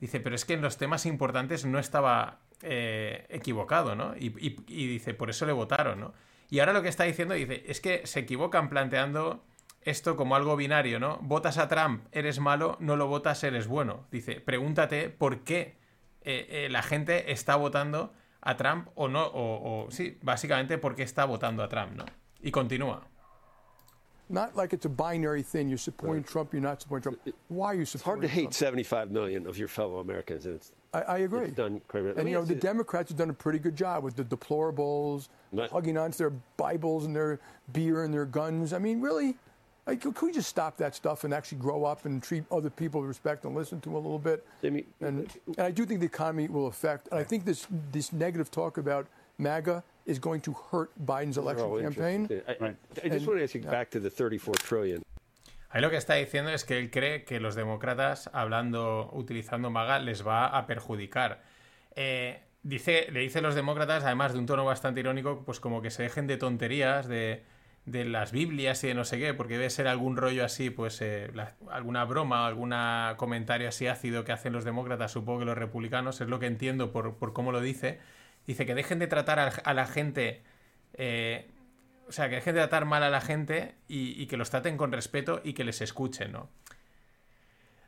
Dice, 0.00 0.20
pero 0.20 0.34
es 0.36 0.44
que 0.44 0.54
en 0.54 0.62
los 0.62 0.76
temas 0.76 1.06
importantes 1.06 1.64
no 1.64 1.78
estaba 1.78 2.38
eh, 2.62 3.26
equivocado, 3.30 3.94
¿no? 3.96 4.16
Y, 4.16 4.26
y- 4.38 4.56
y 4.68 4.86
dice, 4.88 5.14
por 5.14 5.28
eso 5.30 5.44
le 5.46 5.52
votaron, 5.52 6.00
¿no? 6.00 6.14
Y 6.50 6.60
ahora 6.60 6.72
lo 6.72 6.82
que 6.82 6.88
está 6.88 7.04
diciendo, 7.04 7.34
dice, 7.34 7.64
es 7.66 7.80
que 7.80 8.06
se 8.06 8.20
equivocan 8.20 8.68
planteando 8.68 9.44
esto 9.82 10.16
como 10.16 10.34
algo 10.36 10.56
binario, 10.56 10.98
¿no? 11.00 11.18
Votas 11.22 11.58
a 11.58 11.68
Trump, 11.68 12.04
eres 12.12 12.40
malo, 12.40 12.76
no 12.80 12.96
lo 12.96 13.06
votas, 13.06 13.42
eres 13.44 13.66
bueno. 13.68 14.06
Dice, 14.10 14.40
pregúntate 14.40 15.08
por 15.08 15.40
qué 15.40 15.76
eh, 16.22 16.46
eh, 16.50 16.68
la 16.70 16.82
gente 16.82 17.32
está 17.32 17.56
votando 17.56 18.12
a 18.40 18.56
Trump 18.56 18.88
o 18.94 19.08
no, 19.08 19.24
o, 19.26 19.84
o- 19.86 19.90
sí, 19.90 20.18
básicamente 20.22 20.78
por 20.78 20.94
qué 20.94 21.02
está 21.02 21.24
votando 21.24 21.62
a 21.62 21.68
Trump, 21.68 21.92
¿no? 21.96 22.04
Y 22.40 22.50
continúa. 22.50 23.02
Not 24.30 24.54
like 24.56 24.74
it's 24.74 24.84
a 24.84 24.90
binary 24.90 25.42
thing. 25.42 25.68
You're 25.70 25.78
supporting 25.78 26.22
Trump, 26.22 26.52
you're 26.52 26.60
not 26.60 26.82
supporting 26.82 27.02
Trump. 27.02 27.34
Why 27.48 27.68
are 27.68 27.74
you 27.76 27.82
It's 27.82 27.94
hard 27.94 28.20
supporting 28.20 28.22
to 28.22 28.28
hate 28.28 28.42
Trump? 28.50 28.54
75 28.54 29.10
million 29.10 29.46
of 29.46 29.56
your 29.56 29.68
fellow 29.68 30.00
Americans, 30.00 30.44
and 30.44 30.56
it's, 30.56 30.72
I, 30.92 31.00
I 31.00 31.18
agree. 31.20 31.46
it's 31.46 31.56
done. 31.56 31.80
I 31.94 31.98
And 31.98 32.16
mean, 32.16 32.28
you 32.28 32.34
know, 32.34 32.44
the 32.44 32.54
Democrats 32.54 33.08
have 33.10 33.16
done 33.16 33.30
a 33.30 33.34
pretty 33.34 33.58
good 33.58 33.74
job 33.74 34.04
with 34.04 34.16
the 34.16 34.24
deplorables, 34.24 35.28
Right. 35.50 35.70
hugging 35.70 35.96
onto 35.96 36.18
their 36.18 36.32
Bibles 36.58 37.06
and 37.06 37.16
their 37.16 37.40
beer 37.72 38.04
and 38.04 38.12
their 38.12 38.26
guns. 38.26 38.74
I 38.74 38.78
mean, 38.78 39.00
really, 39.00 39.34
Like, 39.88 40.02
can 40.02 40.12
we 40.20 40.32
just 40.32 40.50
stop 40.50 40.76
that 40.76 40.94
stuff 40.94 41.24
and 41.24 41.32
actually 41.32 41.58
grow 41.62 41.86
up 41.86 42.04
and 42.04 42.22
treat 42.22 42.44
other 42.50 42.68
people 42.68 43.00
with 43.00 43.08
respect 43.08 43.46
and 43.46 43.54
listen 43.56 43.80
to 43.80 43.88
them 43.88 43.94
a 43.94 43.98
little 43.98 44.18
bit? 44.18 44.44
Jimmy, 44.60 44.84
and, 45.00 45.26
and 45.56 45.60
I 45.66 45.70
do 45.70 45.86
think 45.86 46.00
the 46.00 46.06
economy 46.06 46.46
will 46.46 46.66
affect. 46.66 47.08
And 47.10 47.18
I 47.18 47.24
think 47.24 47.46
this 47.46 47.66
this 47.90 48.12
negative 48.12 48.50
talk 48.50 48.76
about 48.76 49.06
MAGA 49.38 49.82
is 50.04 50.18
going 50.18 50.42
to 50.42 50.52
hurt 50.70 50.90
Biden's 51.06 51.38
election 51.38 51.66
Oh, 51.66 51.80
campaign. 51.80 52.28
I, 52.46 52.56
Right. 52.60 52.76
I 53.02 53.08
just 53.08 53.20
And- 53.20 53.26
want 53.26 53.38
to 53.38 53.44
ask 53.44 53.54
you 53.54 53.62
yeah. 53.62 53.70
back 53.70 53.90
to 53.92 54.00
the 54.00 54.10
34 54.10 54.54
trillion. 54.56 55.02
Ahí 55.72 55.80
lo 55.80 55.88
que 55.90 55.96
está 55.96 56.14
diciendo 56.16 56.50
es 56.50 56.64
que 56.64 56.78
él 56.78 56.90
cree 56.90 57.24
que 57.24 57.40
los 57.40 57.54
demócratas, 57.54 58.28
hablando, 58.34 59.08
utilizando 59.14 59.70
MAGA, 59.70 60.00
les 60.00 60.22
va 60.26 60.46
a 60.48 60.66
perjudicar. 60.66 61.40
Eh, 61.96 62.38
dice, 62.62 63.06
le 63.10 63.20
dice 63.20 63.38
a 63.38 63.42
los 63.42 63.54
demócratas, 63.54 64.04
además 64.04 64.32
de 64.34 64.38
un 64.38 64.44
tono 64.46 64.64
bastante 64.66 65.00
irónico, 65.00 65.44
pues 65.46 65.60
como 65.60 65.80
que 65.80 65.90
se 65.90 66.02
dejen 66.02 66.26
de 66.26 66.36
tonterías, 66.36 67.06
de, 67.08 67.42
de 67.90 68.04
las 68.04 68.32
Biblias 68.32 68.82
y 68.84 68.88
de 68.88 68.94
no 68.94 69.04
sé 69.04 69.18
qué, 69.18 69.34
porque 69.34 69.54
debe 69.54 69.70
ser 69.70 69.88
algún 69.88 70.16
rollo 70.16 70.44
así, 70.44 70.70
pues 70.70 71.00
eh, 71.00 71.30
alguna 71.70 72.04
broma, 72.04 72.46
algún 72.46 72.74
comentario 73.16 73.68
así 73.68 73.86
ácido 73.86 74.24
que 74.24 74.32
hacen 74.32 74.52
los 74.52 74.64
demócratas, 74.64 75.12
supongo 75.12 75.40
que 75.40 75.44
los 75.46 75.58
republicanos, 75.58 76.20
es 76.20 76.28
lo 76.28 76.38
que 76.38 76.46
entiendo 76.46 76.92
por, 76.92 77.16
por 77.16 77.32
cómo 77.32 77.52
lo 77.52 77.60
dice. 77.60 78.00
Dice 78.46 78.66
que 78.66 78.74
dejen 78.74 78.98
de 78.98 79.06
tratar 79.06 79.38
a, 79.38 79.74
la 79.74 79.86
gente 79.86 80.42
eh, 80.94 81.50
o 82.08 82.12
sea, 82.12 82.28
que 82.28 82.36
dejen 82.36 82.54
de 82.54 82.60
tratar 82.62 82.86
mal 82.86 83.02
a 83.02 83.10
la 83.10 83.20
gente 83.20 83.74
y, 83.86 84.20
y 84.20 84.26
que 84.26 84.36
los 84.36 84.50
traten 84.50 84.76
con 84.76 84.92
respeto 84.92 85.40
y 85.44 85.52
que 85.52 85.64
les 85.64 85.80
escuchen, 85.82 86.32
¿no? 86.32 86.48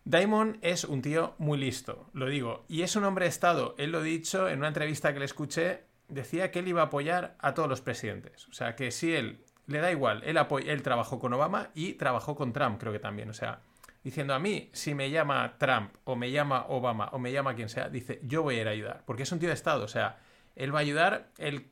Diamond 0.05 0.59
es 0.63 0.85
un 0.85 1.03
tío 1.03 1.35
muy 1.39 1.59
listo, 1.59 2.11
lo 2.15 2.27
digo, 2.27 2.65
y 2.69 2.83
es 2.83 2.97
un 2.97 3.05
hombre 3.05 3.27
de 3.27 3.31
Estado. 3.31 3.75
Él 3.79 3.93
lo 3.93 3.99
ha 3.99 4.03
dicho 4.03 4.49
en 4.49 4.59
una 4.59 4.69
entrevista 4.69 5.13
que 5.13 5.19
le 5.19 5.25
escuché, 5.25 5.85
decía 6.09 6.51
que 6.51 6.61
él 6.61 6.69
iba 6.69 6.83
a 6.83 6.87
apoyar 6.87 7.37
a 7.39 7.55
todos 7.55 7.69
los 7.69 7.81
presidentes. 7.81 8.49
O 8.49 8.53
sea, 8.53 8.77
que 8.77 8.91
si 8.91 9.15
él 9.15 9.45
le 9.71 9.81
da 9.81 9.91
igual, 9.91 10.23
él, 10.25 10.39
él 10.67 10.83
trabajó 10.83 11.19
con 11.19 11.33
Obama 11.33 11.71
y 11.75 11.95
trabajó 11.95 12.37
con 12.37 12.53
Trump, 12.53 12.79
creo 12.79 12.93
que 12.93 12.99
también. 12.99 13.31
O 13.31 13.35
sea, 13.35 13.61
diciendo 14.05 14.35
a 14.35 14.39
mí, 14.39 14.71
si 14.73 14.95
me 14.95 15.11
llama 15.11 15.57
Trump 15.59 15.95
o 16.05 16.17
me 16.17 16.31
llama 16.31 16.67
Obama 16.69 17.09
o 17.13 17.19
me 17.19 17.33
llama 17.33 17.55
quien 17.55 17.69
sea, 17.69 17.89
dice, 17.89 18.21
yo 18.23 18.43
voy 18.43 18.57
a 18.57 18.61
ir 18.63 18.69
a 18.69 18.73
ayudar, 18.73 19.03
porque 19.07 19.23
es 19.23 19.33
un 19.33 19.39
tío 19.39 19.49
de 19.49 19.55
Estado. 19.55 19.85
O 19.85 19.89
sea, 19.89 20.19
él 20.57 20.75
va 20.75 20.79
a 20.79 20.83
ayudar, 20.83 21.31
él 21.39 21.71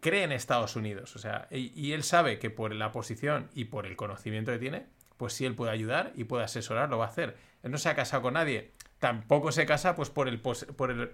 cree 0.00 0.24
en 0.24 0.32
Estados 0.32 0.76
Unidos. 0.76 1.16
O 1.16 1.18
sea, 1.18 1.46
y, 1.50 1.92
él 1.92 2.02
sabe 2.02 2.38
que 2.38 2.50
por 2.50 2.74
la 2.74 2.92
posición 2.92 3.48
y 3.54 3.66
por 3.66 3.86
el 3.86 3.96
conocimiento 3.96 4.52
que 4.52 4.58
tiene, 4.58 4.86
pues 5.16 5.32
si 5.32 5.46
él 5.46 5.54
puede 5.54 5.72
ayudar 5.72 6.12
y 6.14 6.24
puede 6.24 6.44
asesorar, 6.44 6.90
lo 6.90 6.98
va 6.98 7.06
a 7.06 7.08
hacer. 7.08 7.36
Él 7.62 7.70
no 7.70 7.78
se 7.78 7.88
ha 7.88 7.94
casado 7.94 8.22
con 8.22 8.34
nadie. 8.34 8.72
Tampoco 8.98 9.52
se 9.52 9.66
casa, 9.66 9.94
pues, 9.94 10.10
por 10.10 10.28
el, 10.28 10.40
por 10.40 10.90
el 10.90 11.12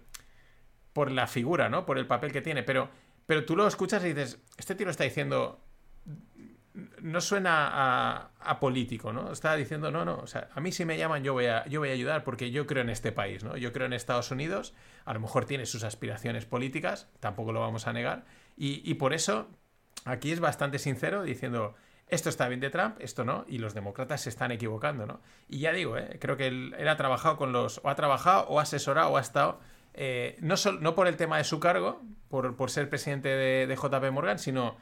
por 0.93 1.11
la 1.11 1.27
figura, 1.27 1.69
¿no? 1.69 1.87
Por 1.87 1.99
el 1.99 2.07
papel 2.07 2.33
que 2.33 2.43
tiene. 2.43 2.63
Pero, 2.63 2.89
pero 3.27 3.45
tú 3.45 3.57
lo 3.57 3.67
escuchas 3.67 4.05
y 4.05 4.09
dices, 4.09 4.39
este 4.57 4.75
tío 4.75 4.87
lo 4.87 4.91
está 4.91 5.05
diciendo. 5.05 5.65
No 7.03 7.21
suena 7.21 8.29
a, 8.39 8.61
político, 8.61 9.13
¿no? 9.13 9.33
Está 9.33 9.57
diciendo, 9.57 9.91
no, 9.91 10.05
no, 10.05 10.19
o 10.19 10.27
sea, 10.29 10.49
a 10.55 10.61
mí 10.61 10.71
si 10.71 10.85
me 10.85 10.97
llaman 10.97 11.25
yo 11.25 11.33
voy, 11.33 11.47
a, 11.47 11.67
yo 11.67 11.81
voy 11.81 11.89
a 11.89 11.93
ayudar 11.93 12.23
porque 12.23 12.53
yo 12.53 12.67
creo 12.67 12.83
en 12.83 12.91
este 12.91 13.11
país, 13.11 13.43
¿no? 13.43 13.57
Yo 13.57 13.73
creo 13.73 13.87
en 13.87 13.93
Estados 13.93 14.31
Unidos, 14.31 14.73
a 15.05 15.13
lo 15.13 15.19
mejor 15.21 15.47
tiene 15.47 15.67
sus 15.67 15.83
aspiraciones 15.83 16.47
políticas, 16.47 17.09
tampoco 17.19 17.53
lo 17.53 17.61
vamos 17.61 17.89
a 17.89 17.93
negar, 17.93 18.25
y, 18.57 18.89
y 18.89 18.95
por 18.95 19.15
eso 19.15 19.49
aquí 20.05 20.31
es 20.31 20.39
bastante 20.39 20.79
sincero 20.79 21.25
diciendo, 21.25 21.75
esto 22.07 22.29
está 22.29 22.47
bien 22.49 22.61
de 22.61 22.71
Trump, 22.71 22.97
esto 23.01 23.25
no, 23.25 23.45
y 23.49 23.59
los 23.59 23.75
demócratas 23.75 24.21
se 24.21 24.29
están 24.29 24.53
equivocando, 24.53 25.07
¿no? 25.07 25.21
Y 25.49 25.59
ya 25.59 25.73
digo, 25.73 25.97
¿eh? 25.99 26.19
creo 26.21 26.37
que 26.37 26.47
él, 26.47 26.75
él 26.79 26.89
ha 26.89 26.97
trabajado 26.97 27.37
con 27.37 27.51
los, 27.53 27.81
o 27.83 27.89
ha 27.89 27.97
trabajado, 27.97 28.47
o 28.49 28.61
ha 28.61 28.63
asesorado, 28.63 29.11
o 29.11 29.17
ha 29.17 29.21
estado, 29.21 29.59
eh, 29.95 30.37
no, 30.41 30.57
sol- 30.57 30.81
no 30.81 30.95
por 30.95 31.09
el 31.09 31.17
tema 31.17 31.39
de 31.39 31.45
su 31.45 31.59
cargo, 31.59 32.01
por, 32.29 32.55
por 32.55 32.71
ser 32.71 32.89
presidente 32.89 33.29
de, 33.29 33.67
de 33.67 33.75
JP 33.77 34.13
Morgan, 34.13 34.39
sino, 34.39 34.77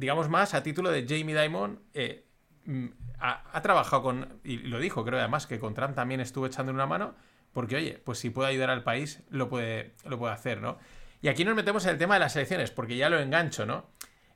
digamos 0.00 0.30
más, 0.30 0.54
a 0.54 0.62
título 0.62 0.90
de 0.90 1.04
Jamie 1.06 1.38
Dimon, 1.38 1.82
eh, 1.92 2.24
mm, 2.64 2.86
ha, 3.18 3.60
trabajado 3.60 4.02
con, 4.02 4.40
y 4.42 4.56
lo 4.56 4.80
dijo, 4.80 5.04
creo 5.04 5.18
además, 5.18 5.46
que 5.46 5.58
con 5.58 5.74
Trump 5.74 5.94
también 5.94 6.20
estuvo 6.20 6.46
echando 6.46 6.72
una 6.72 6.86
mano, 6.86 7.14
porque 7.52 7.76
oye, 7.76 8.00
pues 8.02 8.18
si 8.18 8.30
puede 8.30 8.48
ayudar 8.48 8.70
al 8.70 8.82
país, 8.82 9.22
lo 9.28 9.50
puede, 9.50 9.92
lo 10.06 10.18
puede 10.18 10.32
hacer, 10.32 10.62
¿no? 10.62 10.78
Y 11.20 11.28
aquí 11.28 11.44
nos 11.44 11.54
metemos 11.54 11.84
en 11.84 11.90
el 11.90 11.98
tema 11.98 12.14
de 12.14 12.20
las 12.20 12.34
elecciones, 12.34 12.70
porque 12.70 12.96
ya 12.96 13.10
lo 13.10 13.20
engancho, 13.20 13.66
¿no? 13.66 13.90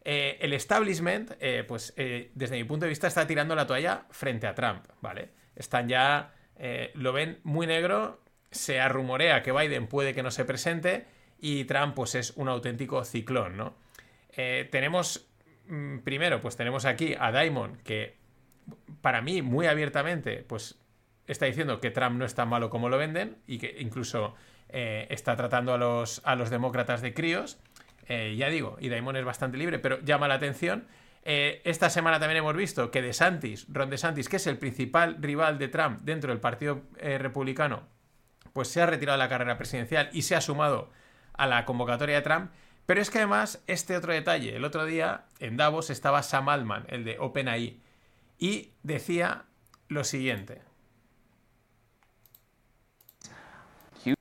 Eh, 0.04 0.36
el 0.42 0.52
establishment, 0.52 1.32
eh, 1.40 1.64
pues 1.66 1.94
desde 1.96 2.56
mi 2.56 2.64
punto 2.64 2.84
de 2.84 2.90
vista, 2.90 3.06
está 3.06 3.26
tirando 3.26 3.54
la 3.54 3.66
toalla 3.66 4.04
frente 4.10 4.46
a 4.46 4.54
Trump, 4.54 4.84
¿vale? 5.00 5.30
Están 5.56 5.88
ya, 5.88 6.34
lo 6.92 7.14
ven 7.14 7.40
muy 7.42 7.66
negro, 7.66 8.20
se 8.50 8.86
rumorea 8.86 9.42
que 9.42 9.50
Biden 9.50 9.86
puede 9.86 10.12
que 10.12 10.22
no 10.22 10.30
se 10.30 10.44
presente 10.44 11.06
y 11.40 11.64
Trump 11.64 11.94
pues 11.94 12.16
es 12.16 12.32
un 12.36 12.48
auténtico 12.48 13.02
ciclón, 13.02 13.56
¿no? 13.56 13.76
Tenemos, 14.70 15.26
primero, 16.04 16.40
pues 16.40 16.56
tenemos 16.56 16.84
aquí 16.84 17.14
a 17.18 17.32
Diamond, 17.32 17.82
que 17.82 18.16
para 19.00 19.20
mí 19.22 19.42
muy 19.42 19.66
abiertamente, 19.66 20.44
pues 20.46 20.78
está 21.26 21.46
diciendo 21.46 21.80
que 21.80 21.90
Trump 21.90 22.16
no 22.16 22.24
es 22.24 22.34
tan 22.34 22.48
malo 22.48 22.70
como 22.70 22.88
lo 22.88 22.98
venden 22.98 23.38
y 23.46 23.58
que 23.58 23.76
incluso 23.78 24.34
eh, 24.68 25.06
está 25.10 25.36
tratando 25.36 25.74
a 25.74 25.78
los, 25.78 26.20
a 26.24 26.34
los 26.36 26.50
demócratas 26.50 27.00
de 27.02 27.14
críos. 27.14 27.58
Eh, 28.06 28.34
ya 28.36 28.48
digo, 28.48 28.76
y 28.80 28.88
Daimon 28.88 29.16
es 29.16 29.24
bastante 29.24 29.56
libre, 29.56 29.78
pero 29.78 30.00
llama 30.00 30.28
la 30.28 30.34
atención. 30.34 30.86
Eh, 31.22 31.62
esta 31.64 31.88
semana 31.88 32.20
también 32.20 32.38
hemos 32.38 32.54
visto 32.54 32.90
que 32.90 33.00
DeSantis, 33.00 33.66
Ron 33.72 33.88
DeSantis, 33.88 34.28
que 34.28 34.36
es 34.36 34.46
el 34.46 34.58
principal 34.58 35.16
rival 35.20 35.58
de 35.58 35.68
Trump 35.68 36.00
dentro 36.02 36.30
del 36.30 36.40
Partido 36.40 36.82
Republicano, 36.98 37.84
pues 38.52 38.68
se 38.68 38.82
ha 38.82 38.86
retirado 38.86 39.18
de 39.18 39.24
la 39.24 39.30
carrera 39.30 39.56
presidencial 39.56 40.10
y 40.12 40.22
se 40.22 40.36
ha 40.36 40.42
sumado 40.42 40.90
a 41.32 41.46
la 41.46 41.64
convocatoria 41.64 42.16
de 42.16 42.22
Trump. 42.22 42.50
Pero 42.86 43.00
es 43.00 43.10
que 43.10 43.18
además, 43.18 43.62
este 43.66 43.96
otro 43.96 44.12
detalle, 44.12 44.56
el 44.56 44.64
otro 44.64 44.84
día 44.84 45.24
en 45.40 45.56
Davos 45.56 45.90
estaba 45.90 46.22
Sam 46.22 46.48
Altman, 46.48 46.84
el 46.88 47.04
de 47.04 47.18
OpenAI, 47.18 47.80
y 48.38 48.72
decía 48.82 49.44
lo 49.88 50.04
siguiente. 50.04 50.62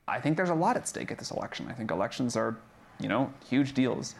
I 0.06 0.20
think 0.20 0.36
there's 0.36 0.50
a 0.50 0.54
lot 0.54 0.76
at 0.76 0.86
stake 0.86 1.10
at 1.10 1.18
this 1.18 1.30
election. 1.30 1.66
I 1.68 1.72
think 1.72 1.90
elections 1.90 2.36
are, 2.36 2.56
you 3.00 3.08
know, 3.08 3.32
huge 3.48 3.74
deals. 3.74 4.14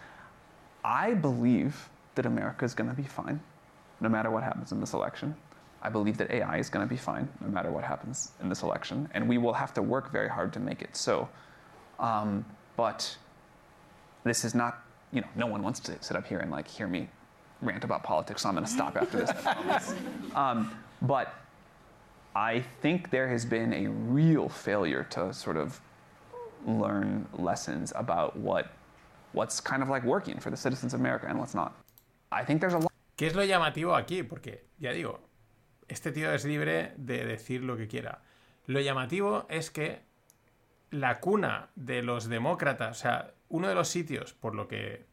I 0.83 1.15
believe 1.15 1.89
that 2.15 2.27
America 2.27 2.65
is 2.65 2.75
going 2.75 2.91
to 2.91 2.97
be 2.97 3.05
fine 3.05 3.41
no 4.01 4.09
matter 4.09 4.31
what 4.31 4.43
happens 4.43 4.73
in 4.73 4.81
this 4.81 4.93
election. 4.93 5.37
I 5.83 5.91
believe 5.91 6.17
that 6.19 6.31
AI 6.31 6.59
is 6.59 6.71
going 6.71 6.85
to 6.87 6.89
be 6.89 6.97
fine 6.97 7.29
no 7.41 7.49
matter 7.49 7.71
what 7.71 7.85
happens 7.85 8.33
in 8.41 8.49
this 8.49 8.63
election. 8.63 9.09
And 9.13 9.29
we 9.29 9.39
will 9.39 9.53
have 9.53 9.73
to 9.75 9.83
work 9.83 10.11
very 10.11 10.29
hard 10.29 10.53
to 10.55 10.61
make 10.61 10.83
it 10.83 10.97
so. 10.97 11.29
Um, 11.99 12.45
but 12.77 13.17
this 14.25 14.45
is 14.45 14.55
not, 14.55 14.83
you 15.13 15.21
know, 15.21 15.29
no 15.37 15.47
one 15.47 15.63
wants 15.63 15.81
to 15.81 16.03
sit 16.03 16.17
up 16.17 16.27
here 16.27 16.41
and 16.41 16.51
like 16.51 16.67
hear 16.67 16.89
me 16.89 17.09
rant 17.63 17.85
about 17.85 18.03
politics, 18.03 18.43
so 18.43 18.49
I'm 18.49 18.55
going 18.55 18.67
to 18.67 18.71
stop 18.71 18.97
after 18.97 19.19
this. 19.19 19.95
Um, 20.35 20.77
but 21.01 21.33
I 22.35 22.65
think 22.83 23.11
there 23.11 23.29
has 23.29 23.45
been 23.45 23.73
a 23.73 23.89
real 23.89 24.49
failure 24.49 25.05
to 25.11 25.33
sort 25.33 25.57
of 25.57 25.81
learn 26.67 27.27
lessons 27.39 27.93
about 27.95 28.37
what 28.37 28.73
what's 29.33 29.61
kind 29.61 29.83
of 29.83 29.89
like 29.89 30.03
working 30.05 30.39
for 30.41 30.51
the 30.51 30.57
citizens 30.57 30.95
of 30.95 31.01
America 31.01 31.27
and 31.29 31.39
what's 31.39 31.55
not. 31.55 31.77
I 32.33 32.45
think 32.45 32.61
there's 32.61 32.75
a 32.75 32.79
lot. 32.79 32.91
¿Qué 33.17 33.29
es 33.29 33.35
lo 33.35 33.45
llamativo 33.45 33.95
aquí? 33.95 34.29
Porque, 34.29 34.65
ya 34.81 34.93
digo, 34.93 35.21
este 35.89 36.11
tío 36.11 36.33
es 36.33 36.45
libre 36.45 36.93
de 36.97 37.25
decir 37.25 37.63
lo 37.63 37.77
que 37.77 37.87
quiera. 37.87 38.23
Lo 38.67 38.81
llamativo 38.81 39.47
es 39.49 39.71
que 39.71 40.01
la 40.91 41.21
cuna 41.21 41.69
de 41.77 42.03
los 42.03 42.29
demócratas, 42.29 42.99
o 42.99 43.01
sea, 43.01 43.34
uno 43.49 43.69
de 43.69 43.75
los 43.75 43.89
sitios 43.89 44.33
por 44.33 44.55
lo 44.55 44.69
que 44.69 45.07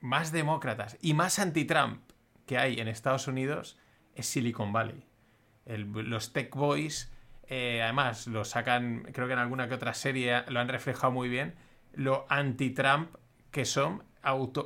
más 0.00 0.32
demócratas 0.32 0.96
y 1.00 1.14
más 1.14 1.38
anti-Trump 1.38 2.02
que 2.46 2.58
hay 2.58 2.80
en 2.80 2.88
Estados 2.88 3.26
Unidos 3.28 3.78
es 4.14 4.26
Silicon 4.26 4.72
Valley. 4.72 5.04
Los 5.66 6.32
tech 6.32 6.54
boys, 6.54 7.12
eh, 7.46 7.82
además, 7.82 8.26
lo 8.26 8.44
sacan, 8.44 9.06
creo 9.12 9.26
que 9.26 9.34
en 9.34 9.38
alguna 9.38 9.68
que 9.68 9.74
otra 9.74 9.94
serie 9.94 10.42
lo 10.48 10.60
han 10.60 10.68
reflejado 10.68 11.12
muy 11.12 11.28
bien, 11.28 11.54
lo 11.92 12.26
anti-Trump 12.28 13.14
que 13.50 13.64
son, 13.64 14.02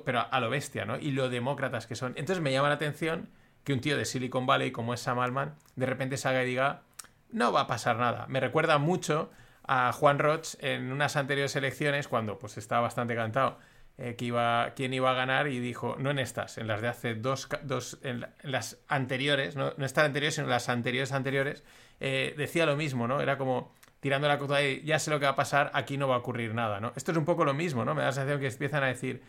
pero 0.04 0.26
a 0.30 0.40
lo 0.40 0.50
bestia, 0.50 0.84
¿no? 0.84 0.98
Y 0.98 1.10
lo 1.10 1.28
demócratas 1.28 1.86
que 1.86 1.94
son. 1.94 2.14
Entonces 2.16 2.42
me 2.42 2.52
llama 2.52 2.68
la 2.68 2.74
atención 2.74 3.28
que 3.64 3.72
un 3.72 3.80
tío 3.80 3.96
de 3.96 4.04
Silicon 4.04 4.46
Valley 4.46 4.72
como 4.72 4.94
es 4.94 5.00
Sam 5.00 5.18
Altman, 5.18 5.54
de 5.76 5.86
repente 5.86 6.16
salga 6.16 6.42
y 6.42 6.46
diga, 6.46 6.82
no 7.30 7.52
va 7.52 7.62
a 7.62 7.66
pasar 7.66 7.96
nada. 7.96 8.26
Me 8.28 8.40
recuerda 8.40 8.78
mucho 8.78 9.30
a 9.64 9.92
Juan 9.92 10.18
Roch 10.18 10.54
en 10.60 10.90
unas 10.92 11.16
anteriores 11.16 11.54
elecciones, 11.56 12.08
cuando 12.08 12.38
pues 12.38 12.56
estaba 12.58 12.82
bastante 12.82 13.14
cantado 13.14 13.58
eh, 13.98 14.16
que 14.16 14.24
iba, 14.26 14.72
quién 14.74 14.92
iba 14.94 15.10
a 15.10 15.14
ganar 15.14 15.48
y 15.48 15.60
dijo, 15.60 15.96
no 15.98 16.10
en 16.10 16.18
estas, 16.18 16.58
en 16.58 16.66
las 16.66 16.80
de 16.80 16.88
hace 16.88 17.14
dos, 17.14 17.48
dos 17.62 17.98
en, 18.02 18.20
la- 18.20 18.30
en 18.42 18.50
las 18.52 18.78
anteriores, 18.88 19.54
no, 19.56 19.72
no 19.76 19.84
estas 19.84 20.04
anteriores, 20.06 20.34
sino 20.36 20.46
las 20.46 20.68
anteriores 20.68 21.12
anteriores, 21.12 21.62
eh, 22.00 22.34
decía 22.36 22.66
lo 22.66 22.76
mismo, 22.76 23.06
¿no? 23.06 23.20
Era 23.20 23.36
como 23.38 23.72
tirando 24.00 24.26
la 24.28 24.38
costa 24.38 24.56
de 24.56 24.82
ya 24.82 24.98
sé 24.98 25.10
lo 25.10 25.20
que 25.20 25.26
va 25.26 25.32
a 25.32 25.36
pasar, 25.36 25.70
aquí 25.74 25.96
no 25.98 26.08
va 26.08 26.16
a 26.16 26.18
ocurrir 26.18 26.54
nada, 26.54 26.80
¿no? 26.80 26.92
Esto 26.96 27.12
es 27.12 27.18
un 27.18 27.24
poco 27.24 27.44
lo 27.44 27.54
mismo, 27.54 27.84
¿no? 27.84 27.94
Me 27.94 28.00
da 28.00 28.08
la 28.08 28.12
sensación 28.12 28.40
que 28.40 28.48
empiezan 28.48 28.82
a 28.82 28.86
decir, 28.88 29.22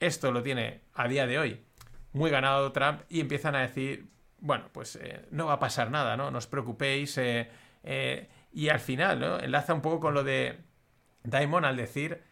esto 0.00 0.32
lo 0.32 0.42
tiene 0.42 0.80
a 0.94 1.08
día 1.08 1.26
de 1.26 1.38
hoy 1.38 1.60
muy 2.12 2.30
ganado 2.30 2.72
Trump 2.72 3.02
y 3.08 3.20
empiezan 3.20 3.54
a 3.54 3.60
decir, 3.60 4.08
bueno, 4.40 4.66
pues 4.72 4.96
eh, 4.96 5.26
no 5.30 5.46
va 5.46 5.54
a 5.54 5.58
pasar 5.58 5.90
nada, 5.90 6.16
¿no? 6.16 6.30
No 6.30 6.38
os 6.38 6.46
preocupéis. 6.46 7.16
eh, 7.18 7.48
y 8.52 8.68
al 8.68 8.80
final, 8.80 9.20
¿no? 9.20 9.40
Enlaza 9.40 9.74
un 9.74 9.82
poco 9.82 10.00
con 10.00 10.14
lo 10.14 10.24
de 10.24 10.58
Daimon 11.24 11.64
al 11.64 11.76
decir 11.76 12.22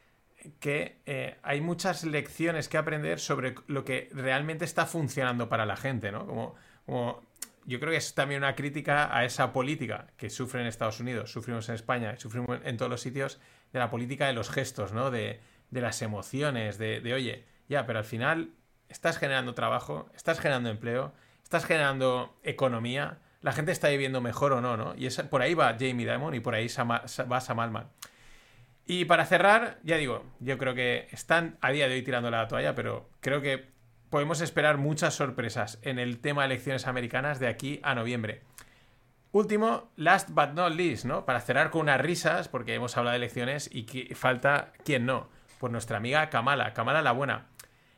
que 0.60 1.00
eh, 1.06 1.38
hay 1.42 1.60
muchas 1.60 2.04
lecciones 2.04 2.68
que 2.68 2.78
aprender 2.78 3.18
sobre 3.18 3.54
lo 3.66 3.84
que 3.84 4.08
realmente 4.12 4.64
está 4.64 4.86
funcionando 4.86 5.48
para 5.48 5.66
la 5.66 5.76
gente, 5.76 6.12
¿no? 6.12 6.26
Como, 6.26 6.54
como 6.84 7.22
yo 7.64 7.80
creo 7.80 7.90
que 7.90 7.98
es 7.98 8.14
también 8.14 8.42
una 8.42 8.54
crítica 8.54 9.14
a 9.16 9.24
esa 9.24 9.52
política 9.52 10.06
que 10.16 10.30
sufre 10.30 10.60
en 10.60 10.68
Estados 10.68 11.00
Unidos, 11.00 11.32
sufrimos 11.32 11.68
en 11.68 11.74
España 11.74 12.16
sufrimos 12.16 12.60
en 12.64 12.76
todos 12.76 12.90
los 12.90 13.00
sitios, 13.00 13.40
de 13.72 13.80
la 13.80 13.90
política 13.90 14.26
de 14.26 14.32
los 14.32 14.50
gestos, 14.50 14.92
¿no? 14.92 15.10
De, 15.10 15.40
de 15.70 15.80
las 15.80 16.00
emociones, 16.02 16.78
de, 16.78 17.00
de, 17.00 17.14
oye, 17.14 17.44
ya, 17.68 17.86
pero 17.86 17.98
al 17.98 18.04
final 18.04 18.50
estás 18.88 19.18
generando 19.18 19.54
trabajo, 19.54 20.08
estás 20.14 20.38
generando 20.38 20.70
empleo, 20.70 21.12
estás 21.42 21.64
generando 21.64 22.38
economía, 22.42 23.18
la 23.42 23.52
gente 23.52 23.72
está 23.72 23.88
viviendo 23.88 24.20
mejor 24.20 24.52
o 24.52 24.60
no, 24.60 24.76
¿no? 24.76 24.94
Y 24.96 25.08
por 25.30 25.42
ahí 25.42 25.54
va 25.54 25.76
Jamie 25.78 26.10
Dimon 26.10 26.34
y 26.34 26.40
por 26.40 26.54
ahí 26.54 26.68
va 26.68 27.40
Sam 27.40 27.60
Altman. 27.60 27.88
Y 28.86 29.04
para 29.04 29.26
cerrar, 29.26 29.78
ya 29.82 29.96
digo, 29.96 30.24
yo 30.38 30.58
creo 30.58 30.74
que 30.74 31.08
están 31.10 31.58
a 31.60 31.70
día 31.70 31.88
de 31.88 31.94
hoy 31.94 32.02
tirando 32.02 32.30
la 32.30 32.46
toalla, 32.46 32.74
pero 32.74 33.08
creo 33.20 33.40
que 33.40 33.66
podemos 34.10 34.40
esperar 34.40 34.78
muchas 34.78 35.14
sorpresas 35.14 35.78
en 35.82 35.98
el 35.98 36.20
tema 36.20 36.42
de 36.42 36.46
elecciones 36.46 36.86
americanas 36.86 37.40
de 37.40 37.48
aquí 37.48 37.80
a 37.82 37.94
noviembre. 37.94 38.42
Último, 39.32 39.90
last 39.96 40.30
but 40.30 40.52
not 40.54 40.72
least, 40.72 41.04
¿no? 41.04 41.26
Para 41.26 41.40
cerrar 41.40 41.70
con 41.70 41.82
unas 41.82 42.00
risas, 42.00 42.48
porque 42.48 42.74
hemos 42.74 42.96
hablado 42.96 43.12
de 43.12 43.18
elecciones 43.18 43.68
y 43.72 43.84
falta 44.14 44.72
quién 44.84 45.04
no. 45.04 45.28
Pues 45.58 45.72
nuestra 45.72 45.98
amiga 45.98 46.30
Kamala, 46.30 46.72
Kamala 46.72 47.02
la 47.02 47.12
buena. 47.12 47.46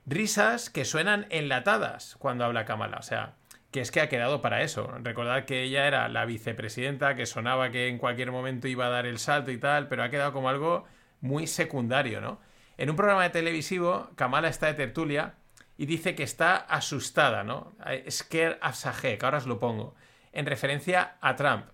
Risas 0.07 0.71
que 0.71 0.85
suenan 0.85 1.27
enlatadas 1.29 2.17
cuando 2.19 2.45
habla 2.45 2.65
Kamala, 2.65 2.97
o 2.97 3.03
sea, 3.03 3.35
que 3.71 3.81
es 3.81 3.91
que 3.91 4.01
ha 4.01 4.09
quedado 4.09 4.41
para 4.41 4.63
eso. 4.63 4.91
Recordad 5.03 5.45
que 5.45 5.63
ella 5.63 5.87
era 5.87 6.09
la 6.09 6.25
vicepresidenta, 6.25 7.15
que 7.15 7.27
sonaba 7.27 7.71
que 7.71 7.89
en 7.89 7.99
cualquier 7.99 8.33
momento 8.33 8.69
iba 8.69 8.87
a 8.87 8.91
dar 8.91 9.07
el 9.07 9.19
salto 9.19 9.51
y 9.51 9.59
tal, 9.59 9.89
pero 9.89 10.03
ha 10.03 10.11
quedado 10.11 10.33
como 10.33 10.49
algo 10.49 10.87
muy 11.21 11.47
secundario, 11.47 12.21
¿no? 12.21 12.41
En 12.77 12.91
un 12.91 12.97
programa 12.97 13.25
de 13.25 13.31
televisivo, 13.31 14.11
Kamala 14.15 14.49
está 14.49 14.67
de 14.67 14.75
tertulia 14.75 15.35
y 15.77 15.87
dice 15.87 16.15
que 16.15 16.23
está 16.23 16.57
asustada, 16.57 17.45
¿no? 17.45 17.75
Scared 18.09 18.59
as 18.61 18.87
a 18.87 18.95
heck, 19.03 19.23
ahora 19.25 19.39
os 19.39 19.47
lo 19.47 19.59
pongo, 19.59 19.95
en 20.33 20.47
referencia 20.47 21.17
a 21.21 21.37
Trump. 21.37 21.67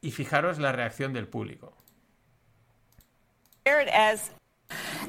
Y 0.00 0.10
fijaros 0.10 0.58
la 0.58 0.72
reacción 0.72 1.12
del 1.12 1.28
público. 1.28 1.76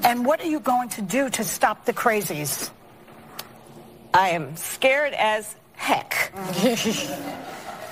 And 0.03 0.25
what 0.25 0.39
are 0.39 0.47
you 0.47 0.59
going 0.59 0.89
to 0.89 1.01
do 1.01 1.29
to 1.29 1.43
stop 1.43 1.85
the 1.85 1.93
crazies? 1.93 2.71
I 4.13 4.29
am 4.29 4.55
scared 4.55 5.13
as 5.13 5.55
heck. 5.87 6.31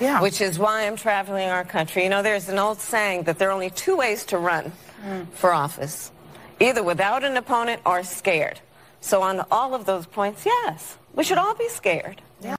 yeah. 0.00 0.20
Which 0.20 0.40
is 0.40 0.58
why 0.58 0.86
I'm 0.86 0.96
traveling 0.96 1.48
our 1.48 1.64
country. 1.64 2.04
You 2.04 2.10
know, 2.10 2.22
there's 2.22 2.48
an 2.48 2.58
old 2.58 2.78
saying 2.78 3.24
that 3.24 3.38
there 3.38 3.48
are 3.48 3.52
only 3.52 3.70
two 3.70 3.96
ways 3.96 4.24
to 4.26 4.38
run 4.38 4.72
mm. 5.04 5.26
for 5.32 5.52
office 5.52 6.12
either 6.60 6.82
without 6.82 7.22
an 7.24 7.36
opponent 7.36 7.80
or 7.84 8.02
scared. 8.02 8.60
So 9.00 9.22
on 9.22 9.44
all 9.50 9.74
of 9.74 9.84
those 9.84 10.06
points, 10.06 10.46
yes, 10.46 10.96
we 11.14 11.22
should 11.24 11.38
all 11.38 11.54
be 11.54 11.68
scared. 11.68 12.22
Yeah. 12.40 12.56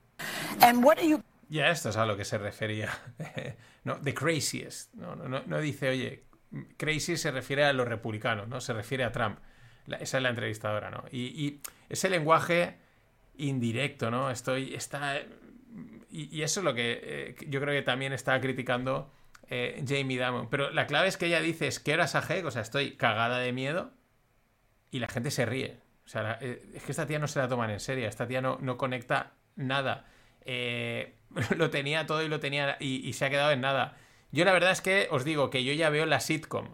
And 0.62 0.84
what 0.84 1.00
are 1.00 1.06
you 1.06 1.24
Ya 1.50 1.70
esto 1.70 1.90
es 1.90 1.96
a 1.96 2.06
lo 2.06 2.18
que 2.18 2.26
se 2.26 2.38
refería. 2.38 2.90
no, 3.86 3.98
the 4.02 4.14
craziest. 4.14 4.94
No, 4.96 5.16
no, 5.16 5.42
no, 5.46 5.62
dice, 5.62 5.90
oye, 5.90 6.24
crazy 6.78 7.16
se 7.16 7.32
refiere 7.32 7.64
a 7.64 7.72
los 7.72 7.88
republicanos, 7.88 8.50
¿no? 8.50 8.60
Se 8.60 8.74
refiere 8.74 9.06
a 9.06 9.12
Trump. 9.14 9.40
La, 9.86 9.96
esa 9.98 10.18
es 10.18 10.24
la 10.24 10.30
entrevistadora, 10.30 10.92
¿no? 10.92 11.06
Y, 11.10 11.46
y, 11.46 11.62
ese 11.88 12.10
lenguaje 12.10 12.76
indirecto, 13.38 14.12
¿no? 14.12 14.30
Estoy, 14.30 14.74
está... 14.74 15.22
Y, 16.10 16.42
eso 16.42 16.62
es 16.62 16.64
lo 16.64 16.74
que 16.74 17.00
eh, 17.04 17.36
yo 17.48 17.60
creo 17.60 17.74
que 17.74 17.82
también 17.82 18.14
está 18.14 18.40
criticando 18.42 19.12
eh, 19.50 19.84
Jamie 19.88 20.24
Dimon. 20.24 20.50
Pero 20.50 20.72
la 20.72 20.88
clave 20.88 21.08
es 21.08 21.18
que 21.18 21.28
ella 21.28 21.42
dice, 21.42 21.68
es 21.68 21.80
que 21.80 21.92
eras 21.92 22.16
a 22.16 22.26
o 22.44 22.52
sea, 22.52 22.62
estoy 22.62 22.92
cagada 22.96 23.40
de 23.40 23.52
miedo 23.54 23.92
y 24.92 25.00
la 25.00 25.08
gente 25.08 25.32
se 25.32 25.46
ríe. 25.46 25.80
O 26.06 26.10
sea, 26.10 26.38
eh, 26.42 26.64
es 26.74 26.84
que 26.84 26.92
esta 26.92 27.06
tía 27.06 27.20
no 27.20 27.28
se 27.28 27.40
la 27.40 27.48
toman 27.48 27.70
en 27.70 27.80
serio, 27.80 28.08
esta 28.08 28.28
tía 28.28 28.42
no, 28.42 28.58
no 28.62 28.78
conecta 28.78 29.34
nada. 29.56 30.06
Lo 31.58 31.70
tenía 31.70 32.06
todo 32.06 32.24
y 32.24 32.30
lo 32.30 32.40
tenía 32.40 32.78
y, 32.80 33.12
se 33.12 33.26
ha 33.26 33.30
quedado 33.30 33.52
en 33.52 33.60
nada. 33.60 33.98
Yo 34.32 34.46
la 34.46 34.54
verdad 34.54 34.72
es 34.72 34.80
que 34.80 35.10
os 35.12 35.26
digo 35.26 35.50
que 35.50 35.66
yo 35.66 35.74
ya 35.74 35.90
veo 35.90 36.06
la 36.06 36.22
sitcom. 36.22 36.70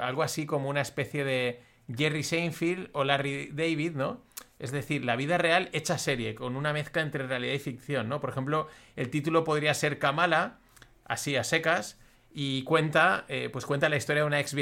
Algo 0.00 0.22
así 0.22 0.46
como 0.46 0.68
una 0.68 0.82
especie 0.82 1.24
de 1.24 1.62
Jerry 1.94 2.22
Seinfeld 2.22 2.90
o 2.92 3.02
Larry 3.02 3.50
David, 3.52 3.96
¿no? 3.96 4.25
Es 4.58 4.72
decir, 4.72 5.04
la 5.04 5.16
vida 5.16 5.38
real 5.38 5.68
hecha 5.72 5.98
serie, 5.98 6.34
con 6.34 6.56
una 6.56 6.72
mezcla 6.72 7.02
entre 7.02 7.26
realidad 7.26 7.54
y 7.54 7.58
ficción, 7.58 8.08
¿no? 8.08 8.20
Por 8.20 8.30
ejemplo, 8.30 8.68
el 8.96 9.10
título 9.10 9.44
podría 9.44 9.74
ser 9.74 9.98
Kamala, 9.98 10.58
así 11.04 11.36
a 11.36 11.44
secas, 11.44 11.98
y 12.32 12.62
cuenta, 12.64 13.26
pues 13.52 13.64
cuenta 13.64 13.88
la 13.88 13.96
historia 13.96 14.22
de 14.22 14.26
una 14.26 14.40
ex, 14.40 14.54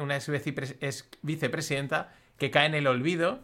una 0.00 0.18
vicepresidenta 1.22 2.12
que 2.38 2.50
cae 2.50 2.66
en 2.66 2.74
el 2.74 2.86
olvido 2.86 3.40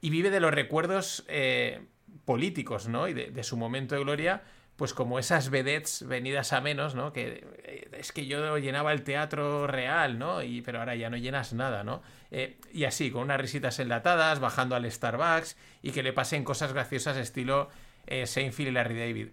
y 0.00 0.10
vive 0.10 0.30
de 0.30 0.40
los 0.40 0.52
recuerdos 0.52 1.24
eh, 1.28 1.80
políticos, 2.24 2.88
¿no? 2.88 3.08
Y 3.08 3.14
de, 3.14 3.42
su 3.42 3.56
momento 3.56 3.94
de 3.94 4.02
gloria, 4.02 4.42
pues 4.76 4.92
como 4.92 5.18
esas 5.18 5.50
vedettes 5.50 6.06
venidas 6.06 6.52
a 6.52 6.60
menos, 6.60 6.94
¿no? 6.94 7.12
Que 7.12 7.44
eh, 7.64 7.88
es 7.92 8.12
que 8.12 8.26
yo 8.26 8.58
llenaba 8.58 8.92
el 8.92 9.02
teatro 9.02 9.66
real, 9.66 10.18
¿no? 10.18 10.42
Y, 10.42 10.60
pero 10.62 10.80
ahora 10.80 10.94
ya 10.94 11.10
no 11.10 11.16
llenas 11.16 11.52
nada, 11.52 11.82
¿no? 11.82 12.02
Eh, 12.30 12.58
y 12.72 12.84
así, 12.84 13.10
con 13.10 13.22
unas 13.22 13.40
risitas 13.40 13.78
enlatadas, 13.78 14.38
bajando 14.38 14.76
al 14.76 14.90
Starbucks 14.90 15.56
y 15.82 15.92
que 15.92 16.02
le 16.02 16.12
pasen 16.12 16.44
cosas 16.44 16.72
graciosas 16.72 17.16
estilo 17.16 17.70
Seinfeld 18.06 18.68
y 18.68 18.72
Larry 18.72 18.98
David. 18.98 19.28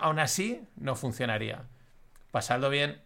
Aún 0.00 0.18
así, 0.18 0.60
no 0.76 0.96
funcionaría. 0.96 1.64
Pasadlo 2.30 2.68
bien. 2.68 3.00